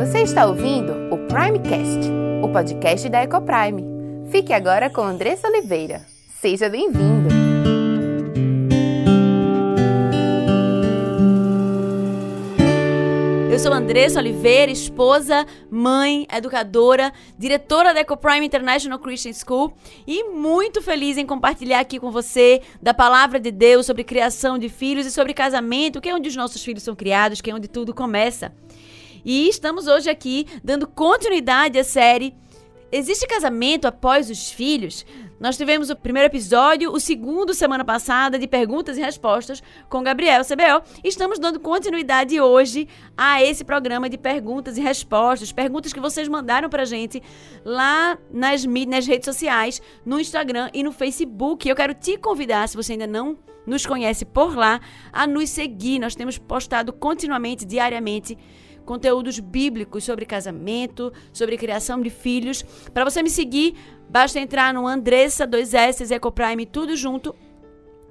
[0.00, 2.10] Você está ouvindo o Primecast,
[2.42, 3.84] o podcast da Ecoprime.
[4.30, 6.06] Fique agora com Andressa Oliveira.
[6.40, 7.28] Seja bem-vindo!
[13.52, 19.70] Eu sou Andressa Oliveira, esposa, mãe, educadora, diretora da EcoPrime International Christian School
[20.06, 24.70] e muito feliz em compartilhar aqui com você da palavra de Deus sobre criação de
[24.70, 27.68] filhos e sobre casamento, que é onde os nossos filhos são criados, que é onde
[27.68, 28.50] tudo começa.
[29.24, 32.34] E estamos hoje aqui dando continuidade à série
[32.92, 35.06] Existe casamento após os filhos?
[35.38, 40.42] Nós tivemos o primeiro episódio, o segundo semana passada de perguntas e respostas com Gabriel
[40.44, 40.82] CBO.
[41.04, 46.68] Estamos dando continuidade hoje a esse programa de perguntas e respostas, perguntas que vocês mandaram
[46.68, 47.22] pra gente
[47.64, 51.68] lá nas, nas redes sociais, no Instagram e no Facebook.
[51.68, 54.80] Eu quero te convidar, se você ainda não nos conhece por lá,
[55.12, 56.00] a nos seguir.
[56.00, 58.36] Nós temos postado continuamente, diariamente,
[58.90, 62.64] conteúdos bíblicos sobre casamento, sobre criação de filhos.
[62.92, 63.76] Para você me seguir,
[64.08, 67.32] basta entrar no Andressa 2S Ecoprime tudo junto.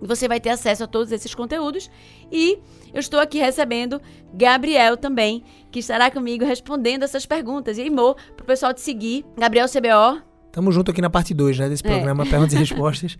[0.02, 1.91] E você vai ter acesso a todos esses conteúdos.
[2.31, 2.59] E
[2.94, 4.02] eu estou aqui recebendo
[4.33, 7.77] Gabriel também, que estará comigo respondendo essas perguntas.
[7.77, 10.22] E aí, Mo, para o pessoal te seguir, Gabriel CBO.
[10.50, 11.89] Tamo junto aqui na parte 2, né, desse é.
[11.89, 12.30] programa, é.
[12.30, 13.17] Perguntas e Respostas.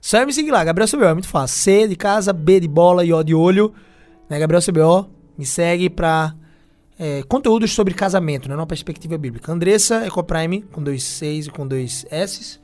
[0.00, 1.58] Só é me seguir lá, Gabriel CBO, é muito fácil.
[1.58, 3.74] C de casa, B de bola e O de olho.
[4.30, 6.34] Né, Gabriel CBO, me segue pra
[6.98, 9.52] é, conteúdos sobre casamento, né, numa perspectiva bíblica.
[9.52, 12.60] Andressa Ecoprime, com dois Cs e com dois S.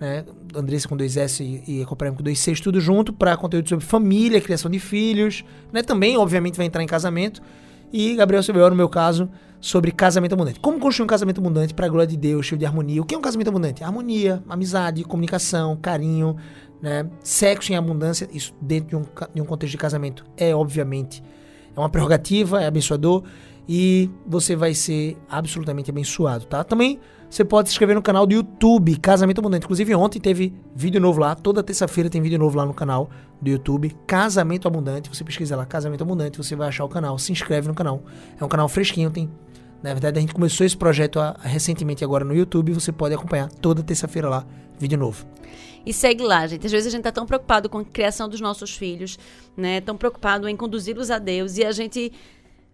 [0.00, 0.24] Né?
[0.54, 4.40] Andressa com dois S e Ecoprime com dois Cs, tudo junto, para conteúdo sobre família,
[4.40, 5.44] criação de filhos.
[5.72, 5.82] Né?
[5.82, 7.42] Também, obviamente, vai entrar em casamento.
[7.92, 9.28] E Gabriel Silveira, no meu caso,
[9.60, 10.60] sobre casamento abundante.
[10.60, 13.00] Como construir um casamento abundante para a glória de Deus, cheio de harmonia?
[13.02, 13.82] O que é um casamento abundante?
[13.82, 16.36] Harmonia, amizade, comunicação, carinho,
[16.80, 17.08] né?
[17.22, 18.28] sexo em abundância.
[18.32, 19.02] Isso dentro de um,
[19.34, 21.22] de um contexto de casamento é, obviamente,
[21.78, 23.22] é uma prerrogativa, é abençoador
[23.68, 26.64] e você vai ser absolutamente abençoado, tá?
[26.64, 26.98] Também
[27.28, 29.64] você pode se inscrever no canal do YouTube Casamento Abundante.
[29.64, 33.50] Inclusive ontem teve vídeo novo lá, toda terça-feira tem vídeo novo lá no canal do
[33.50, 35.10] YouTube Casamento Abundante.
[35.10, 38.02] Você pesquisa lá Casamento Abundante, você vai achar o canal, se inscreve no canal.
[38.40, 39.28] É um canal fresquinho, tem
[39.82, 42.72] na verdade, a gente começou esse projeto a, a, recentemente agora no YouTube.
[42.72, 44.44] Você pode acompanhar toda terça-feira lá,
[44.78, 45.24] vídeo novo.
[45.88, 46.66] E segue lá, gente.
[46.66, 49.18] Às vezes a gente tá tão preocupado com a criação dos nossos filhos,
[49.56, 49.80] né?
[49.80, 51.56] Tão preocupado em conduzi-los a Deus.
[51.56, 52.12] E a gente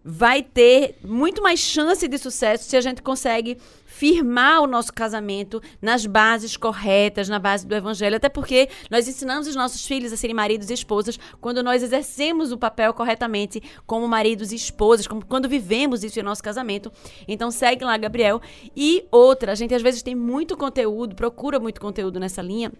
[0.02, 5.62] vai ter muito mais chance de sucesso se a gente consegue firmar o nosso casamento
[5.80, 10.16] nas bases corretas, na base do evangelho, até porque nós ensinamos os nossos filhos a
[10.16, 15.24] serem maridos e esposas quando nós exercemos o papel corretamente como maridos e esposas, como
[15.24, 16.90] quando vivemos isso em nosso casamento.
[17.28, 18.42] Então segue lá, Gabriel.
[18.76, 22.72] E outra, a gente às vezes tem muito conteúdo, procura muito conteúdo nessa linha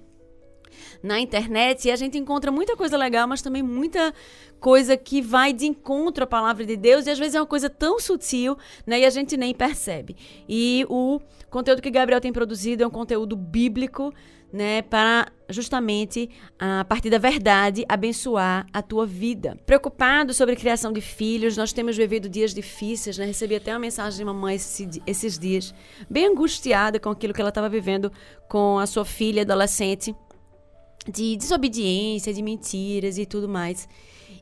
[1.03, 4.13] na internet e a gente encontra muita coisa legal, mas também muita
[4.61, 7.69] coisa que vai de encontro à palavra de Deus e às vezes é uma coisa
[7.69, 8.57] tão sutil,
[8.87, 10.17] né, e a gente nem percebe.
[10.49, 14.13] E o conteúdo que Gabriel tem produzido é um conteúdo bíblico,
[14.55, 19.59] né, para justamente a partir da verdade abençoar a tua vida.
[19.67, 23.27] Preocupado sobre a criação de filhos, nós temos vivido dias difíceis, né?
[23.27, 25.75] Recebi até uma mensagem de mamãe esses dias,
[26.09, 28.13] bem angustiada com aquilo que ela estava vivendo
[28.49, 30.15] com a sua filha adolescente
[31.07, 33.89] de desobediência, de mentiras e tudo mais.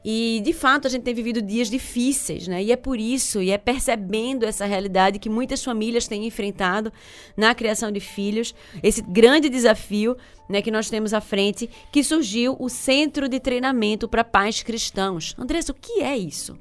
[0.05, 2.63] E, de fato, a gente tem vivido dias difíceis, né?
[2.63, 6.93] E é por isso, e é percebendo essa realidade que muitas famílias têm enfrentado
[7.37, 8.53] na criação de filhos,
[8.83, 10.17] esse grande desafio
[10.49, 15.37] né, que nós temos à frente, que surgiu o Centro de Treinamento para Pais Cristãos.
[15.39, 16.59] Andressa, o que é isso?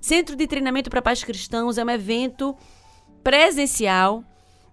[0.00, 2.54] Centro de Treinamento para Pais Cristãos é um evento
[3.24, 4.22] presencial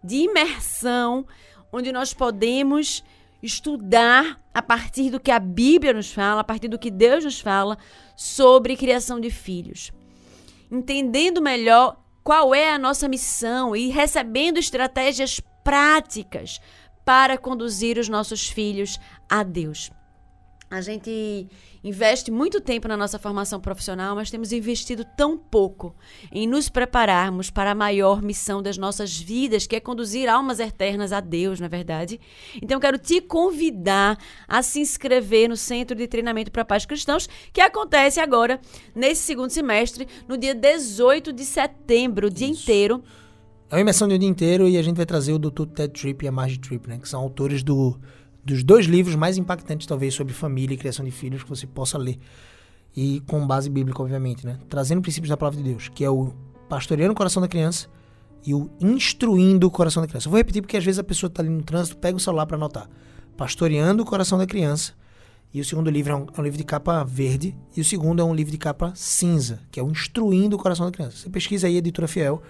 [0.04, 1.26] de imersão,
[1.72, 3.02] onde nós podemos
[3.42, 7.40] estudar a partir do que a Bíblia nos fala, a partir do que Deus nos
[7.40, 7.78] fala
[8.14, 9.90] sobre criação de filhos.
[10.70, 16.60] Entendendo melhor qual é a nossa missão e recebendo estratégias práticas
[17.06, 19.00] para conduzir os nossos filhos
[19.30, 19.92] a Deus.
[20.70, 21.48] A gente
[21.84, 25.96] investe muito tempo na nossa formação profissional, mas temos investido tão pouco
[26.32, 31.14] em nos prepararmos para a maior missão das nossas vidas, que é conduzir almas eternas
[31.14, 32.20] a Deus, na é verdade.
[32.62, 34.18] Então, quero te convidar
[34.48, 38.60] a se inscrever no Centro de Treinamento para Pais Cristãos, que acontece agora,
[38.94, 43.04] nesse segundo semestre, no dia 18 de setembro, o dia inteiro.
[43.70, 45.68] É uma imersão de um dia inteiro e a gente vai trazer o Dr.
[45.68, 48.00] Ted Tripp e a Margie Tripp, né, que são autores do
[48.50, 51.98] dos dois livros mais impactantes, talvez, sobre família e criação de filhos que você possa
[51.98, 52.18] ler.
[52.96, 54.58] E com base bíblica, obviamente, né?
[54.68, 56.34] Trazendo princípios da palavra de Deus, que é o
[56.68, 57.88] pastoreando o coração da criança
[58.46, 60.28] e o instruindo o coração da criança.
[60.28, 62.48] Eu vou repetir porque às vezes a pessoa está ali no trânsito, pega o celular
[62.48, 62.90] para anotar.
[63.38, 64.94] Pastoreando o coração da criança.
[65.54, 67.56] E o segundo livro é um, é um, livro de capa verde.
[67.78, 70.88] E o segundo é um livro de capa cinza, que é o Instruindo o Coração
[70.88, 71.18] da Criança.
[71.18, 72.42] Você pesquisa aí, Editora Fiel,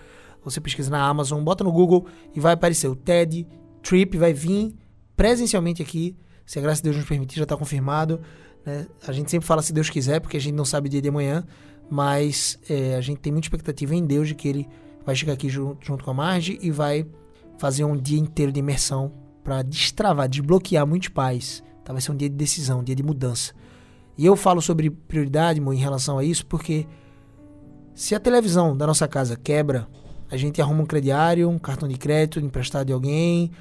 [0.44, 3.46] Você pesquisa na Amazon, bota no Google e vai aparecer o TED
[3.81, 4.74] Trip, vai vir
[5.19, 6.16] presencialmente aqui.
[6.45, 8.21] Se a graça de Deus nos permitir, já está confirmado.
[8.66, 8.88] Né?
[9.06, 11.10] A gente sempre fala se Deus quiser, porque a gente não sabe o dia de
[11.10, 11.45] amanhã,
[11.92, 14.69] mas é, a gente tem muita expectativa em Deus de que Ele
[15.06, 17.06] vai chegar aqui junto, junto com a Marge e vai
[17.57, 19.12] fazer um dia inteiro de imersão
[19.44, 21.62] para destravar, desbloquear muitos pais.
[21.83, 21.92] Tá?
[21.92, 23.51] Vai ser um dia de decisão, um dia de mudança.
[24.18, 26.88] E eu falo sobre prioridade, em relação a isso, porque
[27.94, 29.86] se a televisão da nossa casa quebra,
[30.31, 33.51] a gente arruma um crediário, um cartão de crédito emprestado de alguém.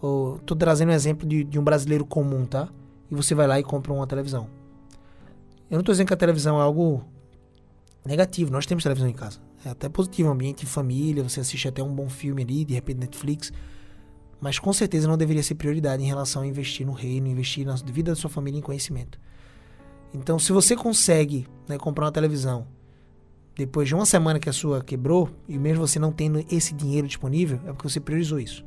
[0.00, 2.68] Ou, tô trazendo um exemplo de, de um brasileiro comum, tá?
[3.10, 4.48] E você vai lá e compra uma televisão.
[5.70, 7.04] Eu não estou dizendo que a televisão é algo
[8.04, 8.50] negativo.
[8.50, 9.40] Nós temos televisão em casa.
[9.64, 12.98] É até positivo, ambiente de família, você assiste até um bom filme ali, de repente
[12.98, 13.52] Netflix.
[14.40, 17.74] Mas com certeza não deveria ser prioridade em relação a investir no reino, investir na
[17.74, 19.20] vida da sua família em conhecimento.
[20.14, 22.66] Então, se você consegue né, comprar uma televisão
[23.54, 27.06] depois de uma semana que a sua quebrou, e mesmo você não tendo esse dinheiro
[27.06, 28.64] disponível, é porque você priorizou isso.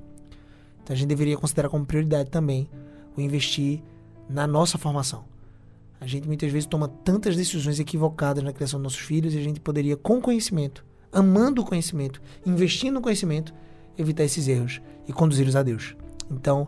[0.83, 2.69] Então a gente deveria considerar como prioridade também
[3.15, 3.81] o investir
[4.29, 5.25] na nossa formação.
[5.99, 9.41] A gente muitas vezes toma tantas decisões equivocadas na criação dos nossos filhos e a
[9.41, 13.53] gente poderia, com conhecimento, amando o conhecimento, investindo no conhecimento,
[13.97, 15.95] evitar esses erros e conduzi-los a Deus.
[16.29, 16.67] Então,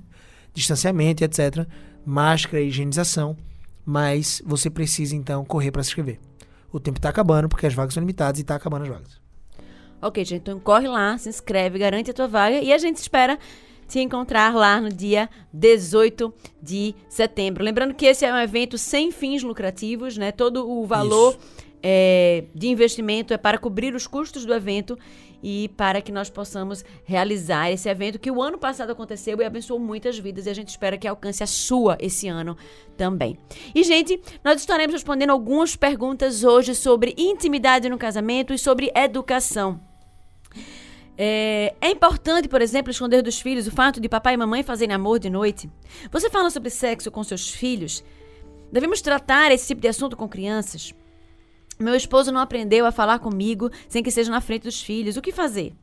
[0.55, 1.67] distanciamento, etc.
[2.07, 3.37] Máscara, higienização.
[3.85, 6.19] Mas você precisa então correr para se inscrever
[6.73, 9.20] o tempo está acabando, porque as vagas são limitadas e está acabando as vagas.
[10.02, 13.38] Ok, gente, então corre lá, se inscreve, garante a tua vaga e a gente espera
[13.87, 16.32] te encontrar lá no dia 18
[16.62, 17.64] de setembro.
[17.64, 20.31] Lembrando que esse é um evento sem fins lucrativos, né?
[20.31, 21.37] Todo o valor
[21.82, 24.97] é, de investimento é para cobrir os custos do evento
[25.43, 29.81] e para que nós possamos realizar esse evento que o ano passado aconteceu e abençoou
[29.81, 32.56] muitas vidas e a gente espera que alcance a sua esse ano
[32.97, 33.37] também.
[33.75, 39.90] E gente, nós estaremos respondendo algumas perguntas hoje sobre intimidade no casamento e sobre educação.
[41.23, 44.95] É, é, importante, por exemplo, esconder dos filhos o fato de papai e mamãe fazerem
[44.95, 45.71] amor de noite?
[46.11, 48.03] Você fala sobre sexo com seus filhos?
[48.73, 50.95] Devemos tratar esse tipo de assunto com crianças?
[51.79, 55.19] Meu esposo não aprendeu a falar comigo sem que seja na frente dos filhos.
[55.19, 55.75] O que fazer?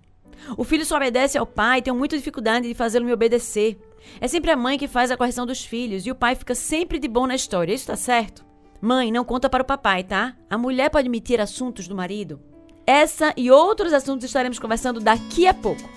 [0.58, 3.78] O filho só obedece ao pai, tenho muita dificuldade de fazê-lo me obedecer.
[4.20, 6.98] É sempre a mãe que faz a correção dos filhos e o pai fica sempre
[6.98, 7.76] de bom na história.
[7.76, 8.44] Isso tá certo?
[8.82, 10.36] Mãe, não conta para o papai, tá?
[10.50, 12.40] A mulher pode emitir assuntos do marido.
[12.88, 15.97] Essa e outros assuntos estaremos conversando daqui a pouco.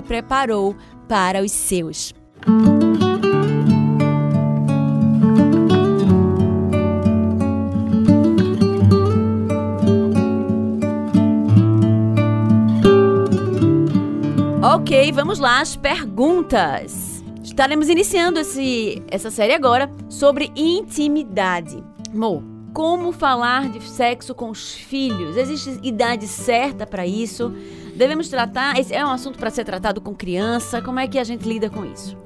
[0.01, 0.75] preparou
[1.07, 2.13] para os seus.
[14.63, 17.23] Ok, vamos lá, as perguntas.
[17.43, 21.83] Estaremos iniciando esse, essa série agora sobre intimidade.
[22.13, 22.43] Mo,
[22.73, 25.35] como falar de sexo com os filhos?
[25.35, 27.53] Existe idade certa para isso?
[28.01, 28.79] Devemos tratar?
[28.79, 30.81] Esse é um assunto para ser tratado com criança?
[30.81, 32.17] Como é que a gente lida com isso?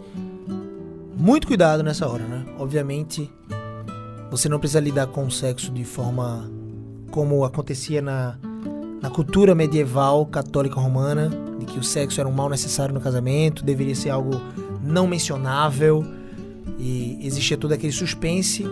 [1.17, 2.45] Muito cuidado nessa hora, né?
[2.57, 3.29] Obviamente,
[4.31, 6.49] você não precisa lidar com o sexo de forma
[7.11, 8.39] como acontecia na,
[9.01, 11.29] na cultura medieval católica romana,
[11.59, 14.39] de que o sexo era um mal necessário no casamento, deveria ser algo
[14.81, 16.05] não mencionável
[16.79, 18.65] e existia todo aquele suspense.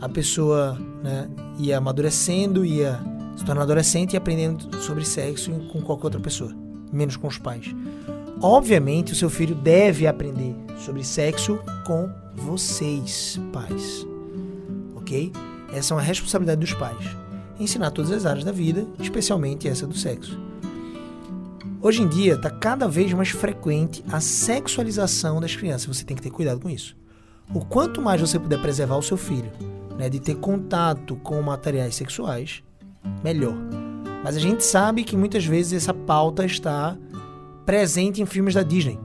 [0.00, 1.28] A pessoa né,
[1.58, 2.98] ia amadurecendo, ia
[3.38, 6.52] se tornando adolescente e aprendendo sobre sexo com qualquer outra pessoa,
[6.92, 7.72] menos com os pais.
[8.42, 14.04] Obviamente, o seu filho deve aprender sobre sexo com vocês, pais.
[14.96, 15.32] Ok?
[15.72, 16.98] Essa é uma responsabilidade dos pais.
[17.60, 20.36] Ensinar todas as áreas da vida, especialmente essa do sexo.
[21.80, 25.86] Hoje em dia está cada vez mais frequente a sexualização das crianças.
[25.86, 26.96] Você tem que ter cuidado com isso.
[27.54, 29.50] O quanto mais você puder preservar o seu filho,
[29.96, 32.64] né, de ter contato com materiais sexuais,
[33.22, 33.56] melhor.
[34.22, 36.96] Mas a gente sabe que muitas vezes essa pauta está
[37.64, 38.98] presente em filmes da Disney.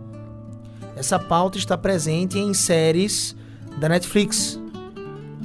[0.96, 3.36] Essa pauta está presente em séries
[3.80, 4.60] da Netflix.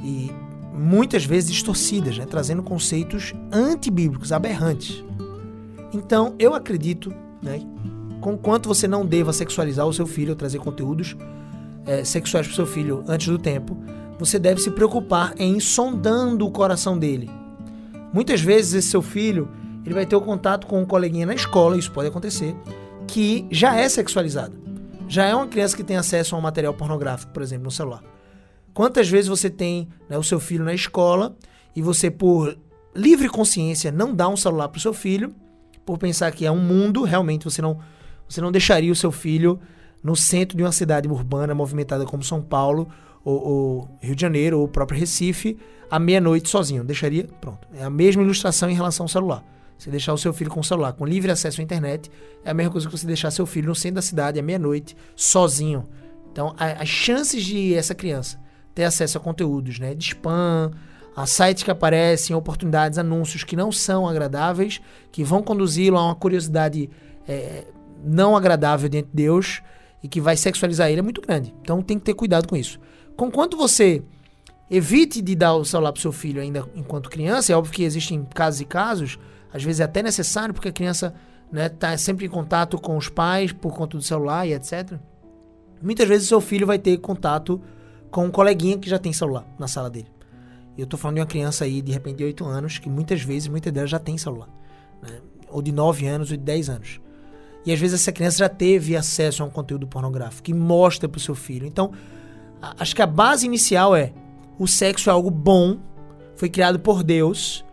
[0.05, 0.31] E
[0.73, 5.05] muitas vezes distorcidas, né, trazendo conceitos antibíblicos, aberrantes.
[5.93, 7.13] Então, eu acredito,
[7.43, 7.61] né,
[8.21, 11.17] com quanto você não deva sexualizar o seu filho ou trazer conteúdos
[11.87, 13.77] é, sexuais para o seu filho antes do tempo,
[14.19, 17.31] você deve se preocupar em sondando o coração dele.
[18.13, 19.49] Muitas vezes esse seu filho
[19.85, 22.55] ele vai ter o contato com um coleguinha na escola, isso pode acontecer,
[23.07, 24.55] que já é sexualizado.
[25.09, 28.03] Já é uma criança que tem acesso a um material pornográfico, por exemplo, no celular.
[28.75, 31.37] Quantas vezes você tem né, o seu filho na escola
[31.75, 32.59] e você, por
[32.95, 35.35] livre consciência, não dá um celular para o seu filho
[35.87, 37.79] por pensar que é um mundo, realmente você não,
[38.29, 39.59] você não deixaria o seu filho
[40.03, 42.89] no centro de uma cidade urbana movimentada como São Paulo,
[43.25, 45.59] ou, ou Rio de Janeiro, ou o próprio Recife,
[45.91, 46.85] à meia-noite sozinho.
[46.85, 47.67] Deixaria, pronto.
[47.75, 49.45] É a mesma ilustração em relação ao celular.
[49.79, 52.11] Você deixar o seu filho com o celular, com livre acesso à internet,
[52.45, 54.97] é a mesma coisa que você deixar seu filho no centro da cidade à meia-noite,
[55.15, 55.85] sozinho.
[56.33, 58.41] Então, a, as chances de essa criança
[58.75, 60.73] ter acesso a conteúdos né, de spam,
[61.15, 66.15] a sites que aparecem, oportunidades, anúncios que não são agradáveis, que vão conduzi-lo a uma
[66.15, 66.89] curiosidade
[67.27, 67.65] é,
[68.05, 69.61] não agradável dentro de Deus
[70.03, 71.55] e que vai sexualizar ele, é muito grande.
[71.63, 72.79] Então tem que ter cuidado com isso.
[73.17, 74.03] Com quanto você
[74.71, 78.25] evite de dar o celular para seu filho ainda enquanto criança, é óbvio que existem
[78.25, 79.19] casos e casos,
[79.53, 81.15] às vezes é até necessário, porque a criança
[81.53, 84.99] está né, sempre em contato com os pais por conta do celular e etc.
[85.83, 87.61] Muitas vezes seu filho vai ter contato
[88.11, 90.09] com um coleguinha que já tem celular na sala dele.
[90.77, 93.49] Eu tô falando de uma criança aí, de repente, de 8 anos, que muitas vezes,
[93.49, 94.49] muitas delas já tem celular.
[95.03, 95.21] Né?
[95.49, 97.01] Ou de 9 anos, ou de 10 anos.
[97.65, 101.21] E às vezes essa criança já teve acesso a um conteúdo pornográfico e mostra pro
[101.21, 101.67] seu filho.
[101.67, 101.93] Então,
[102.79, 104.13] acho que a base inicial é:
[104.59, 105.79] o sexo é algo bom,
[106.37, 107.65] foi criado por Deus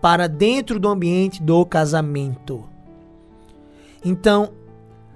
[0.00, 2.64] para dentro do ambiente do casamento.
[4.04, 4.52] Então,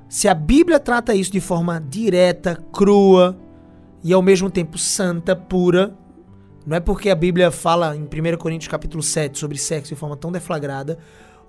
[0.08, 3.36] se a Bíblia trata isso de forma direta, crua
[4.02, 5.94] e ao mesmo tempo santa, pura,
[6.66, 10.16] não é porque a Bíblia fala em 1 Coríntios capítulo 7 sobre sexo de forma
[10.16, 10.98] tão deflagrada,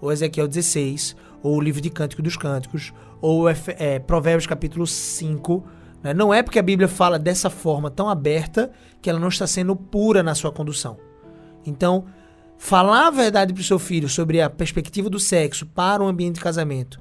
[0.01, 5.63] ou Ezequiel 16, ou o livro de Cântico dos Cânticos, ou é, Provérbios capítulo 5.
[6.03, 6.13] Né?
[6.13, 9.75] Não é porque a Bíblia fala dessa forma tão aberta que ela não está sendo
[9.75, 10.97] pura na sua condução.
[11.65, 12.05] Então,
[12.57, 16.35] falar a verdade para o seu filho sobre a perspectiva do sexo para o ambiente
[16.35, 16.99] de casamento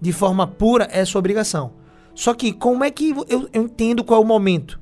[0.00, 1.72] de forma pura é sua obrigação.
[2.14, 4.80] Só que como é que eu, eu entendo qual é o momento?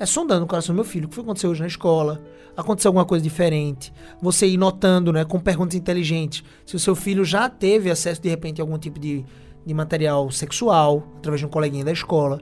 [0.00, 1.04] É sondando o coração do meu filho.
[1.04, 2.22] O que foi que aconteceu hoje na escola?
[2.56, 3.92] Aconteceu alguma coisa diferente?
[4.20, 8.30] Você ir notando, né, com perguntas inteligentes, se o seu filho já teve acesso, de
[8.30, 9.26] repente, a algum tipo de,
[9.64, 12.40] de material sexual, através de um coleguinha da escola.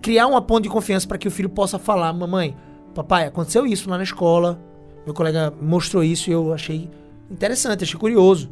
[0.00, 2.56] Criar uma ponte de confiança para que o filho possa falar: Mamãe,
[2.94, 4.62] papai, aconteceu isso lá na escola.
[5.04, 6.88] Meu colega mostrou isso e eu achei
[7.28, 8.48] interessante, achei curioso.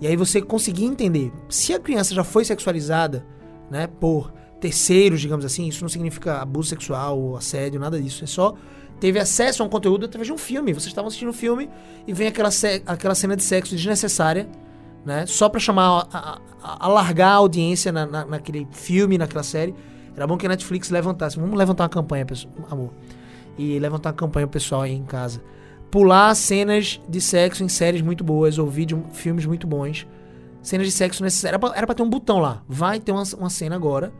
[0.00, 1.30] E aí você conseguir entender.
[1.48, 3.24] Se a criança já foi sexualizada,
[3.70, 5.66] né, por terceiros, digamos assim.
[5.66, 8.22] Isso não significa abuso sexual assédio, nada disso.
[8.22, 8.54] É só
[9.00, 10.72] teve acesso a um conteúdo através de um filme.
[10.72, 11.68] Vocês estavam assistindo um filme
[12.06, 12.50] e vem aquela,
[12.86, 14.48] aquela cena de sexo desnecessária,
[15.04, 15.26] né?
[15.26, 19.74] Só para chamar, a, a, alargar a audiência na, na, naquele filme, naquela série.
[20.16, 21.36] Era bom que a Netflix levantasse.
[21.36, 22.90] Vamos levantar uma campanha, pessoal, amor.
[23.58, 25.42] E levantar uma campanha pessoal aí em casa.
[25.90, 30.06] Pular cenas de sexo em séries muito boas ou vídeo, filmes muito bons.
[30.62, 31.54] Cenas de sexo necessárias.
[31.54, 32.62] Era pra, era pra ter um botão lá.
[32.68, 34.12] Vai ter uma, uma cena agora.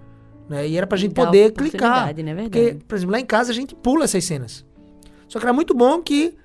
[0.49, 0.68] Né?
[0.68, 2.14] E era pra gente poder clicar.
[2.14, 2.42] Né?
[2.42, 4.64] Porque, por exemplo, lá em casa a gente pula essas cenas.
[5.28, 6.37] Só que era muito bom que.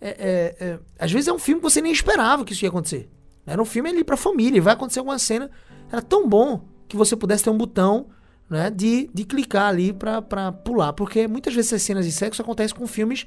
[0.00, 2.68] É, é, é, às vezes é um filme que você nem esperava que isso ia
[2.68, 3.08] acontecer.
[3.46, 5.50] Era um filme ali pra família, vai acontecer alguma cena.
[5.90, 8.06] Era tão bom que você pudesse ter um botão
[8.48, 10.92] né, de, de clicar ali pra, pra pular.
[10.92, 13.26] Porque muitas vezes essas cenas de sexo acontecem com filmes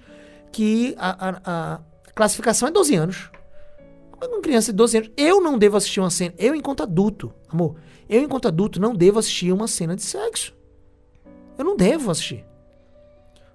[0.51, 1.79] que a, a, a
[2.13, 3.31] classificação é 12 anos.
[4.21, 6.33] Uma criança de 12 anos, eu não devo assistir uma cena.
[6.37, 7.75] Eu, enquanto adulto, amor,
[8.09, 10.55] eu, enquanto adulto, não devo assistir uma cena de sexo.
[11.57, 12.43] Eu não devo assistir.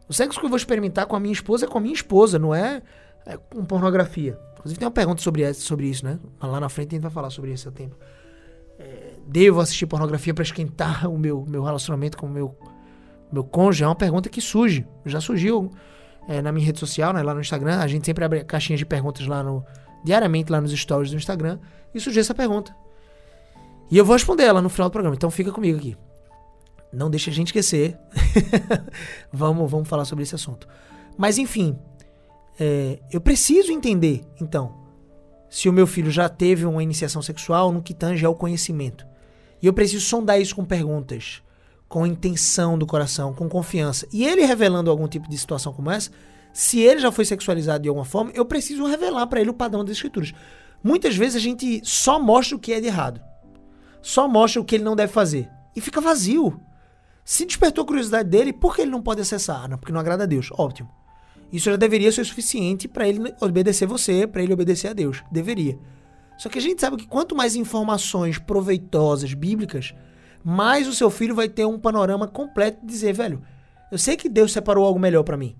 [0.08, 2.38] O sexo que eu vou experimentar com a minha esposa é com a minha esposa,
[2.38, 2.80] não é,
[3.26, 4.38] é com pornografia.
[4.52, 6.20] Inclusive tem uma pergunta sobre, sobre isso, né?
[6.40, 7.96] Lá na frente a gente vai falar sobre isso a tempo.
[8.78, 12.56] É, devo assistir pornografia para esquentar o meu, meu relacionamento com o meu,
[13.32, 13.82] meu cônjuge?
[13.82, 14.86] É uma pergunta que surge.
[15.04, 15.70] Já surgiu
[16.28, 17.22] é, na minha rede social, né?
[17.22, 17.78] Lá no Instagram.
[17.80, 19.64] A gente sempre abre caixinhas de perguntas lá no...
[20.04, 21.58] Diariamente lá nos stories do Instagram.
[21.94, 22.76] E surgiu essa pergunta.
[23.90, 25.14] E eu vou responder ela no final do programa.
[25.14, 25.96] Então fica comigo aqui
[26.94, 27.98] não deixa a gente esquecer.
[29.32, 30.68] vamos, vamos falar sobre esse assunto.
[31.18, 31.76] Mas enfim,
[32.58, 34.74] é, eu preciso entender, então,
[35.50, 39.06] se o meu filho já teve uma iniciação sexual no que tange ao conhecimento.
[39.60, 41.42] E eu preciso sondar isso com perguntas,
[41.88, 44.06] com intenção do coração, com confiança.
[44.12, 46.10] E ele revelando algum tipo de situação como essa,
[46.52, 49.84] se ele já foi sexualizado de alguma forma, eu preciso revelar para ele o padrão
[49.84, 50.32] das escrituras.
[50.82, 53.20] Muitas vezes a gente só mostra o que é de errado.
[54.04, 55.48] Só mostra o que ele não deve fazer.
[55.74, 56.60] E fica vazio.
[57.24, 59.66] Se despertou a curiosidade dele, por que ele não pode acessar?
[59.66, 60.50] Não, porque não agrada a Deus.
[60.52, 60.90] Ótimo.
[61.50, 65.24] Isso já deveria ser suficiente para ele obedecer você, para ele obedecer a Deus.
[65.32, 65.78] Deveria.
[66.36, 69.94] Só que a gente sabe que quanto mais informações proveitosas, bíblicas,
[70.44, 73.40] mais o seu filho vai ter um panorama completo de dizer, velho,
[73.90, 75.56] eu sei que Deus separou algo melhor para mim.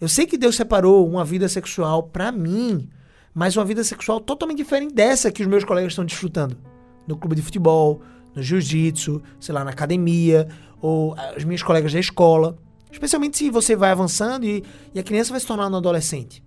[0.00, 2.90] Eu sei que Deus separou uma vida sexual para mim,
[3.32, 6.58] mas uma vida sexual totalmente diferente dessa que os meus colegas estão desfrutando.
[7.06, 8.02] No clube de futebol,
[8.34, 10.48] no jiu-jitsu, sei lá, na academia,
[10.80, 12.58] ou as minhas colegas da escola.
[12.90, 14.64] Especialmente se você vai avançando e,
[14.94, 16.42] e a criança vai se tornar um adolescente.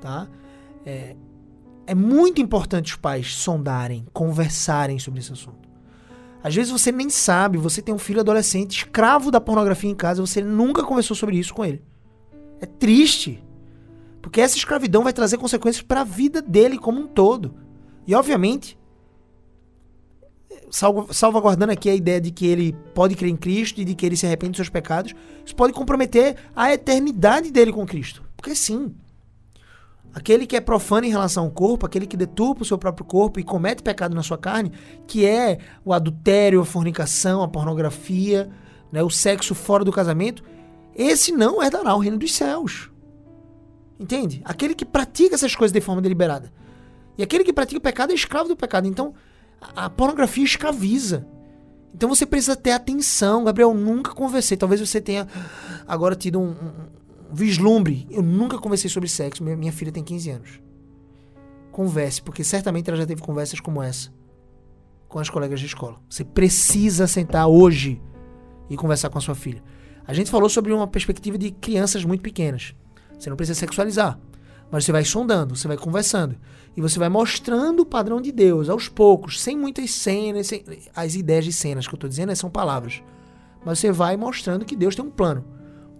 [0.00, 0.28] Tá?
[0.84, 1.14] É,
[1.86, 5.68] é muito importante os pais sondarem, conversarem sobre esse assunto.
[6.42, 10.24] Às vezes você nem sabe, você tem um filho adolescente escravo da pornografia em casa,
[10.24, 11.82] você nunca conversou sobre isso com ele.
[12.60, 13.44] É triste.
[14.22, 17.54] Porque essa escravidão vai trazer consequências para a vida dele como um todo.
[18.06, 18.78] E obviamente,
[20.70, 24.16] salvaguardando aqui a ideia de que ele pode crer em Cristo e de que ele
[24.16, 28.22] se arrepende dos seus pecados, isso pode comprometer a eternidade dele com Cristo.
[28.36, 28.94] Porque sim,
[30.14, 33.40] aquele que é profano em relação ao corpo, aquele que deturpa o seu próprio corpo
[33.40, 34.72] e comete pecado na sua carne,
[35.06, 38.48] que é o adultério, a fornicação, a pornografia,
[38.92, 40.42] né, o sexo fora do casamento,
[40.94, 42.90] esse não herdará o reino dos céus.
[43.98, 44.40] Entende?
[44.44, 46.52] Aquele que pratica essas coisas de forma deliberada.
[47.18, 48.86] E aquele que pratica o pecado é escravo do pecado.
[48.86, 49.14] Então,
[49.60, 51.26] a pornografia escraviza.
[51.94, 53.44] Então você precisa ter atenção.
[53.44, 54.56] Gabriel, nunca conversei.
[54.56, 55.26] Talvez você tenha
[55.86, 58.06] agora tido um, um, um vislumbre.
[58.10, 59.42] Eu nunca conversei sobre sexo.
[59.42, 60.60] Minha, minha filha tem 15 anos.
[61.72, 64.10] Converse, porque certamente ela já teve conversas como essa
[65.10, 66.00] com as colegas de escola.
[66.08, 68.00] Você precisa sentar hoje
[68.70, 69.62] e conversar com a sua filha.
[70.06, 72.74] A gente falou sobre uma perspectiva de crianças muito pequenas.
[73.18, 74.18] Você não precisa sexualizar.
[74.70, 76.36] Mas você vai sondando, você vai conversando.
[76.76, 80.46] E você vai mostrando o padrão de Deus aos poucos, sem muitas cenas.
[80.46, 80.64] Sem...
[80.94, 83.02] As ideias de cenas que eu estou dizendo né, são palavras.
[83.64, 85.44] Mas você vai mostrando que Deus tem um plano.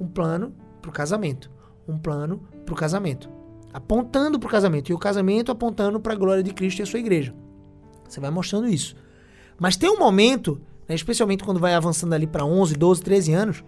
[0.00, 1.50] Um plano para o casamento.
[1.88, 3.28] Um plano para o casamento.
[3.72, 4.90] Apontando para o casamento.
[4.90, 7.34] E o casamento apontando para a glória de Cristo e a sua igreja.
[8.08, 8.96] Você vai mostrando isso.
[9.58, 13.64] Mas tem um momento, né, especialmente quando vai avançando ali para 11, 12, 13 anos,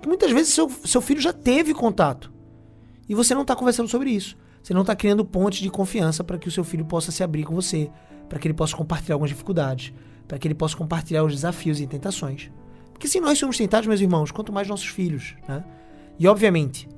[0.00, 2.32] que muitas vezes seu, seu filho já teve contato
[3.08, 4.36] e você não está conversando sobre isso.
[4.66, 7.44] Você não está criando pontes de confiança para que o seu filho possa se abrir
[7.44, 7.88] com você,
[8.28, 9.94] para que ele possa compartilhar algumas dificuldades,
[10.26, 12.50] para que ele possa compartilhar os desafios e tentações.
[12.92, 15.64] Porque se nós somos tentados, meus irmãos, quanto mais nossos filhos, né?
[16.18, 16.88] E obviamente,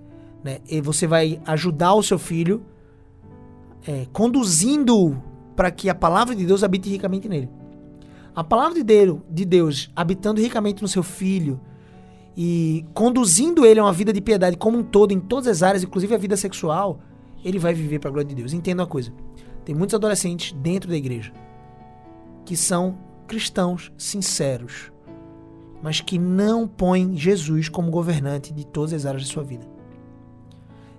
[0.42, 2.64] né, você vai ajudar o seu filho
[3.86, 5.22] é, conduzindo
[5.54, 7.50] para que a palavra de Deus habite ricamente nele.
[8.34, 11.60] A palavra de Deus habitando ricamente no seu filho,
[12.34, 15.82] e conduzindo ele a uma vida de piedade como um todo, em todas as áreas,
[15.82, 17.00] inclusive a vida sexual,
[17.44, 18.52] ele vai viver para a glória de Deus.
[18.52, 19.12] Entenda uma coisa:
[19.64, 21.32] tem muitos adolescentes dentro da igreja
[22.44, 22.96] que são
[23.26, 24.90] cristãos sinceros,
[25.82, 29.66] mas que não põe Jesus como governante de todas as áreas de sua vida.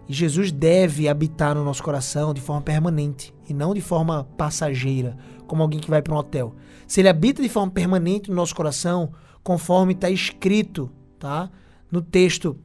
[0.07, 5.17] E Jesus deve habitar no nosso coração de forma permanente e não de forma passageira,
[5.47, 6.55] como alguém que vai para um hotel.
[6.87, 9.11] Se ele habita de forma permanente no nosso coração,
[9.43, 11.49] conforme está escrito, tá?
[11.91, 12.57] No texto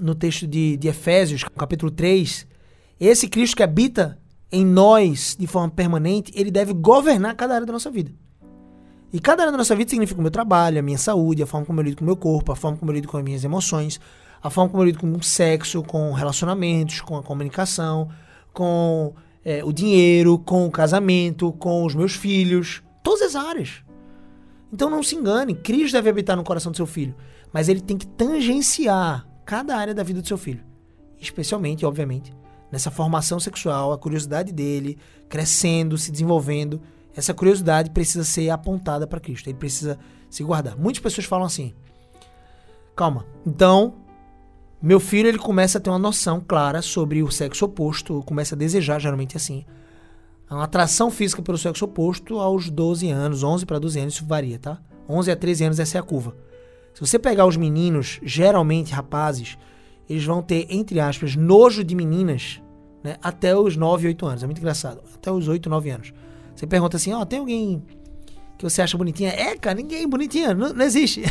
[0.00, 2.46] no texto de, de Efésios, capítulo 3,
[3.00, 4.18] esse Cristo que habita
[4.52, 8.12] em nós de forma permanente, ele deve governar cada área da nossa vida.
[9.12, 11.66] E cada área da nossa vida significa o meu trabalho, a minha saúde, a forma
[11.66, 13.42] como eu lido com o meu corpo, a forma como eu lido com as minhas
[13.42, 14.00] emoções,
[14.42, 18.08] a forma como eu lido com o sexo, com relacionamentos, com a comunicação,
[18.52, 23.82] com é, o dinheiro, com o casamento, com os meus filhos, todas as áreas.
[24.72, 27.14] Então não se engane, Cristo deve habitar no coração do seu filho,
[27.52, 30.62] mas ele tem que tangenciar cada área da vida do seu filho,
[31.18, 32.32] especialmente, obviamente,
[32.70, 36.80] nessa formação sexual, a curiosidade dele crescendo, se desenvolvendo
[37.14, 39.48] essa curiosidade precisa ser apontada para Cristo.
[39.48, 40.76] Ele precisa se guardar.
[40.76, 41.74] Muitas pessoas falam assim:
[42.94, 43.26] calma.
[43.46, 43.94] Então,
[44.80, 48.58] meu filho ele começa a ter uma noção clara sobre o sexo oposto, começa a
[48.58, 49.64] desejar, geralmente assim,
[50.50, 54.58] uma atração física pelo sexo oposto aos 12 anos, 11 para 12 anos, isso varia,
[54.58, 54.80] tá?
[55.08, 56.36] 11 a 13 anos essa é a curva.
[56.94, 59.56] Se você pegar os meninos, geralmente rapazes,
[60.10, 62.60] eles vão ter, entre aspas, nojo de meninas,
[63.00, 64.42] né, até os 9, 8 anos.
[64.42, 65.00] É muito engraçado.
[65.14, 66.12] Até os 8, 9 anos.
[66.52, 67.80] Você pergunta assim, ó, oh, tem alguém
[68.58, 69.30] que você acha bonitinha?
[69.30, 71.22] É, cara, ninguém bonitinha, não, não existe.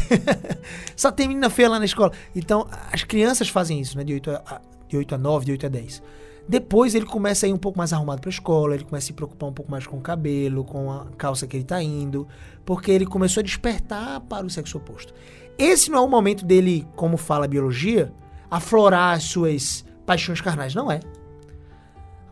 [0.96, 2.14] Só tem menina feia lá na escola.
[2.34, 4.04] Então, as crianças fazem isso, né?
[4.06, 6.04] De 8 a, de 8 a 9, de 8 a 10.
[6.48, 9.14] Depois ele começa a ir um pouco mais arrumado pra escola, ele começa a se
[9.14, 12.26] preocupar um pouco mais com o cabelo, com a calça que ele tá indo,
[12.66, 15.14] porque ele começou a despertar para o sexo oposto.
[15.58, 18.12] Esse não é o momento dele, como fala a biologia,
[18.50, 21.00] aflorar as suas paixões carnais, não é.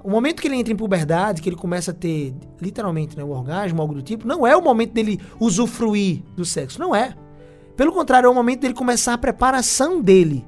[0.04, 3.30] O momento que ele entra em puberdade, que ele começa a ter, literalmente, né, o
[3.30, 6.80] orgasmo, algo do tipo, não é o momento dele usufruir do sexo.
[6.80, 7.14] Não é.
[7.76, 10.48] Pelo contrário, é o momento dele começar a preparação dele.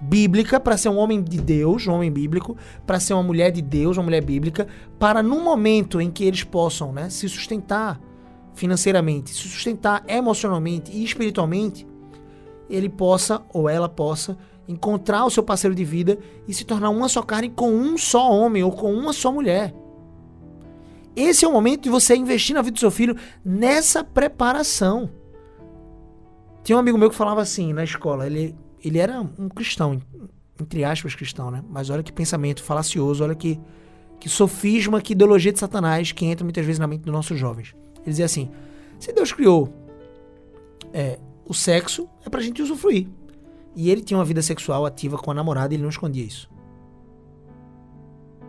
[0.00, 3.62] Bíblica, para ser um homem de Deus, um homem bíblico, para ser uma mulher de
[3.62, 7.98] Deus, uma mulher bíblica, para num momento em que eles possam né, se sustentar
[8.52, 11.86] financeiramente, se sustentar emocionalmente e espiritualmente,
[12.68, 17.08] ele possa ou ela possa encontrar o seu parceiro de vida e se tornar uma
[17.08, 19.74] só carne com um só homem ou com uma só mulher.
[21.14, 25.10] Esse é o momento de você investir na vida do seu filho nessa preparação.
[26.62, 30.00] Tinha um amigo meu que falava assim na escola, ele, ele era um cristão,
[30.60, 31.62] entre aspas cristão, né?
[31.68, 33.60] Mas olha que pensamento falacioso, olha que,
[34.18, 37.76] que sofisma, que ideologia de Satanás que entra muitas vezes na mente dos nossos jovens.
[37.98, 38.50] Ele dizia assim:
[38.98, 39.72] se Deus criou
[40.92, 43.08] é, o sexo, é pra gente usufruir.
[43.76, 46.48] E ele tinha uma vida sexual ativa com a namorada e ele não escondia isso.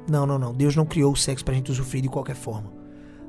[0.10, 0.54] Não, não, não.
[0.54, 2.72] Deus não criou o sexo pra gente usufruir de qualquer forma.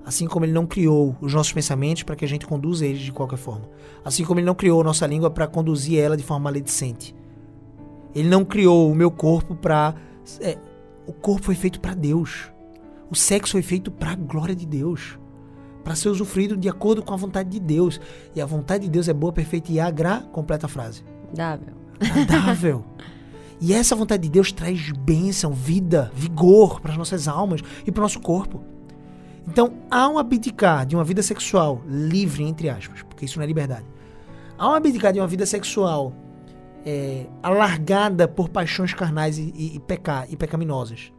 [0.04, 3.12] Assim como ele não criou os nossos pensamentos para que a gente conduza eles de
[3.12, 3.68] qualquer forma.
[4.04, 7.14] Assim como ele não criou a nossa língua para conduzir ela de forma maledicente.
[8.14, 9.94] Ele não criou o meu corpo para
[10.40, 10.56] é,
[11.06, 12.50] o corpo foi feito para Deus.
[13.10, 15.18] O sexo foi feito para a glória de Deus.
[15.86, 18.00] Para ser usufruído de acordo com a vontade de Deus.
[18.34, 20.18] E a vontade de Deus é boa, perfeita e agra.
[20.32, 21.04] Completa a frase.
[21.32, 22.84] Dável agradável.
[23.60, 28.00] e essa vontade de Deus traz bênção, vida, vigor para as nossas almas e para
[28.00, 28.62] o nosso corpo.
[29.46, 33.86] Então, ao abdicar de uma vida sexual livre, entre aspas, porque isso não é liberdade,
[34.58, 36.12] ao abdicar de uma vida sexual
[36.84, 41.12] é, alargada por paixões carnais e, e, e, pecar, e pecaminosas,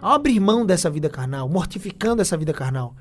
[0.00, 2.94] ao abrir mão dessa vida carnal, mortificando essa vida carnal,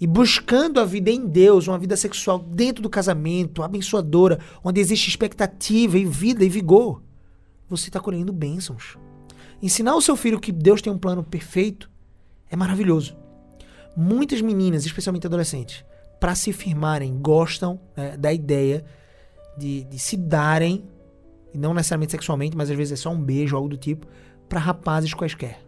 [0.00, 5.08] e buscando a vida em Deus, uma vida sexual dentro do casamento, abençoadora, onde existe
[5.08, 7.02] expectativa e vida e vigor,
[7.68, 8.96] você está colhendo bênçãos.
[9.62, 11.90] Ensinar o seu filho que Deus tem um plano perfeito
[12.50, 13.14] é maravilhoso.
[13.94, 15.84] Muitas meninas, especialmente adolescentes,
[16.18, 18.82] para se firmarem, gostam né, da ideia
[19.58, 20.82] de, de se darem,
[21.52, 24.06] e não necessariamente sexualmente, mas às vezes é só um beijo, algo do tipo,
[24.48, 25.60] para rapazes quaisquer.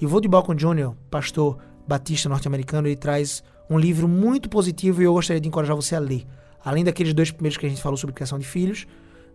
[0.00, 5.14] E o Balcon Jr., pastor batista norte-americano, ele traz um livro muito positivo e eu
[5.14, 6.26] gostaria de encorajar você a ler.
[6.62, 8.86] Além daqueles dois primeiros que a gente falou sobre criação de filhos,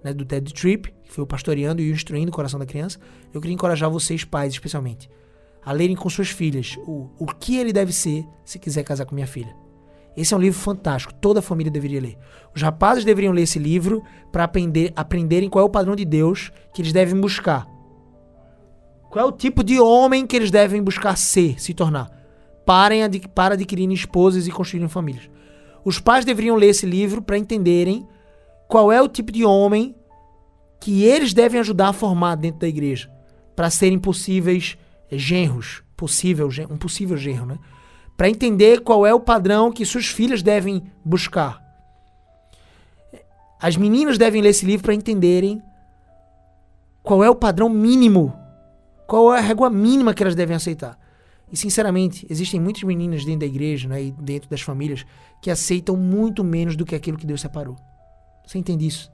[0.03, 2.99] né, do Ted Tripp, que foi o pastoreando e o instruindo o coração da criança,
[3.33, 5.09] eu queria encorajar vocês, pais especialmente,
[5.65, 9.15] a lerem com suas filhas o, o que ele deve ser se quiser casar com
[9.15, 9.55] minha filha.
[10.15, 12.17] Esse é um livro fantástico, toda a família deveria ler.
[12.55, 16.51] Os rapazes deveriam ler esse livro para aprender, aprenderem qual é o padrão de Deus
[16.71, 17.67] que eles devem buscar.
[19.09, 22.22] Qual é o tipo de homem que eles devem buscar ser, se tornar
[22.65, 23.01] parem
[23.33, 25.29] para adquirirem esposas e construírem famílias.
[25.83, 28.07] Os pais deveriam ler esse livro para entenderem
[28.67, 29.95] qual é o tipo de homem
[30.79, 33.09] que eles devem ajudar a formar dentro da igreja
[33.55, 34.77] para serem possíveis
[35.11, 37.59] genros, possível, um possível genro, né?
[38.17, 41.61] Para entender qual é o padrão que suas filhas devem buscar.
[43.61, 45.61] As meninas devem ler esse livro para entenderem
[47.01, 48.33] qual é o padrão mínimo,
[49.07, 50.97] qual é a régua mínima que elas devem aceitar.
[51.53, 55.05] E sinceramente, existem muitas meninas dentro da igreja né, e dentro das famílias
[55.39, 57.75] que aceitam muito menos do que aquilo que Deus separou.
[58.43, 59.11] Você entende isso?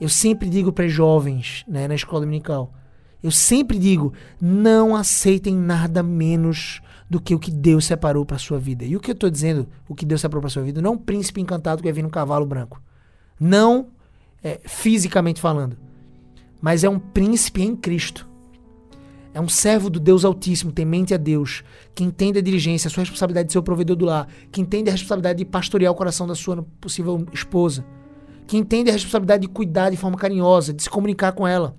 [0.00, 2.74] Eu sempre digo para jovens né, na escola dominical:
[3.22, 8.58] eu sempre digo, não aceitem nada menos do que o que Deus separou para sua
[8.58, 8.84] vida.
[8.84, 10.94] E o que eu estou dizendo, o que Deus separou para sua vida, não é
[10.94, 12.82] um príncipe encantado que vai vir num cavalo branco.
[13.38, 13.90] Não
[14.42, 15.78] é, fisicamente falando,
[16.60, 18.27] mas é um príncipe em Cristo.
[19.34, 21.62] É um servo do Deus Altíssimo, temente a Deus,
[21.94, 24.88] que entende a diligência, a sua responsabilidade de ser o provedor do lar, que entende
[24.88, 27.84] a responsabilidade de pastorear o coração da sua possível esposa,
[28.46, 31.76] que entende a responsabilidade de cuidar de forma carinhosa, de se comunicar com ela.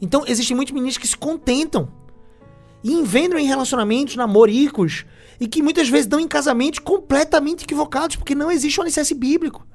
[0.00, 1.88] Então, existem muitos meninos que se contentam
[2.82, 5.04] e envendram em relacionamentos namoricos
[5.40, 9.66] e que muitas vezes dão em casamentos completamente equivocados, porque não existe um alicerce bíblico.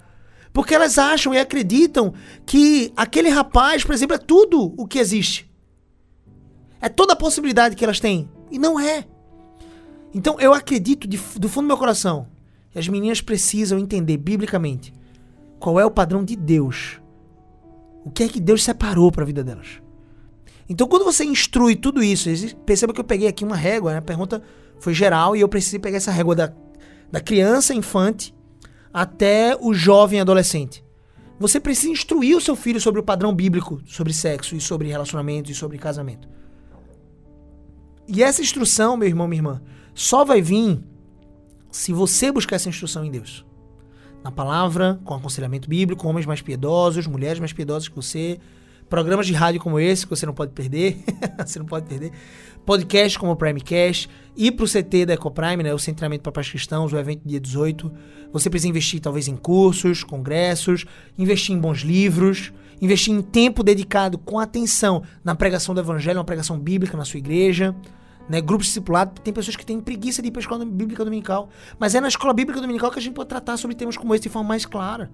[0.53, 2.13] Porque elas acham e acreditam
[2.45, 5.50] que aquele rapaz, por exemplo, é tudo o que existe.
[6.81, 8.29] É toda a possibilidade que elas têm.
[8.49, 9.05] E não é.
[10.13, 12.27] Então eu acredito de, do fundo do meu coração
[12.71, 14.93] que as meninas precisam entender biblicamente
[15.59, 16.99] qual é o padrão de Deus.
[18.03, 19.81] O que é que Deus separou para a vida delas.
[20.67, 22.29] Então, quando você instrui tudo isso,
[22.65, 23.97] perceba que eu peguei aqui uma régua, né?
[23.97, 24.41] a pergunta
[24.79, 26.53] foi geral e eu precisei pegar essa régua da,
[27.11, 28.33] da criança, infante,
[28.93, 30.83] até o jovem adolescente.
[31.37, 35.51] Você precisa instruir o seu filho sobre o padrão bíblico, sobre sexo e sobre relacionamento
[35.51, 36.27] e sobre casamento.
[38.07, 39.61] E essa instrução, meu irmão, minha irmã,
[39.93, 40.83] só vai vir
[41.71, 43.45] se você buscar essa instrução em Deus.
[44.23, 48.39] Na palavra, com aconselhamento bíblico, homens mais piedosos, mulheres mais piedosas que você,
[48.89, 50.97] programas de rádio como esse, que você não pode perder,
[51.43, 52.11] você não pode perder,
[52.65, 56.49] podcast como o Primecast, ir para o CT da Ecoprime, né, o Centramento para Pais
[56.49, 57.91] Cristãos, o evento dia 18.
[58.31, 60.85] Você precisa investir talvez em cursos, congressos,
[61.17, 66.25] investir em bons livros, investir em tempo dedicado com atenção na pregação do evangelho, uma
[66.25, 67.75] pregação bíblica na sua igreja.
[68.29, 71.49] Né, grupos discipulados, tem pessoas que têm preguiça de ir para a escola bíblica dominical.
[71.77, 74.23] Mas é na escola bíblica dominical que a gente pode tratar sobre temas como esse
[74.23, 75.11] de forma mais clara.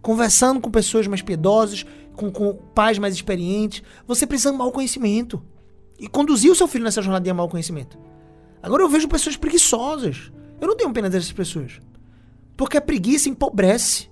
[0.00, 1.84] Conversando com pessoas mais piedosas,
[2.14, 3.82] com, com pais mais experientes.
[4.06, 5.42] Você precisa amar o conhecimento.
[5.98, 7.98] E conduzir o seu filho nessa jornada de o conhecimento.
[8.62, 10.32] Agora eu vejo pessoas preguiçosas.
[10.60, 11.80] Eu não tenho pena dessas pessoas.
[12.56, 14.07] Porque a preguiça empobrece.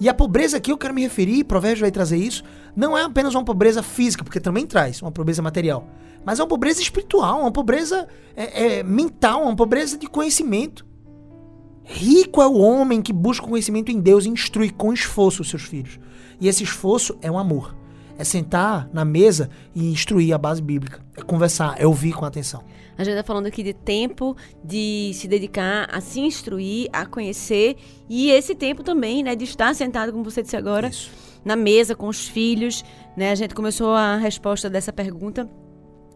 [0.00, 2.42] E a pobreza que eu quero me referir, Provérbios vai trazer isso,
[2.74, 5.86] não é apenas uma pobreza física, porque também traz uma pobreza material,
[6.24, 10.86] mas é uma pobreza espiritual, uma pobreza é, é, mental, uma pobreza de conhecimento.
[11.84, 15.62] Rico é o homem que busca conhecimento em Deus e instrui com esforço os seus
[15.62, 15.98] filhos.
[16.40, 17.76] E esse esforço é um amor.
[18.20, 21.00] É sentar na mesa e instruir a base bíblica.
[21.16, 22.62] É conversar, é ouvir com atenção.
[22.98, 27.76] A gente está falando aqui de tempo de se dedicar a se instruir, a conhecer
[28.10, 31.10] e esse tempo também, né, de estar sentado, como você disse agora, Isso.
[31.42, 32.84] na mesa com os filhos,
[33.16, 33.30] né?
[33.30, 35.48] A gente começou a resposta dessa pergunta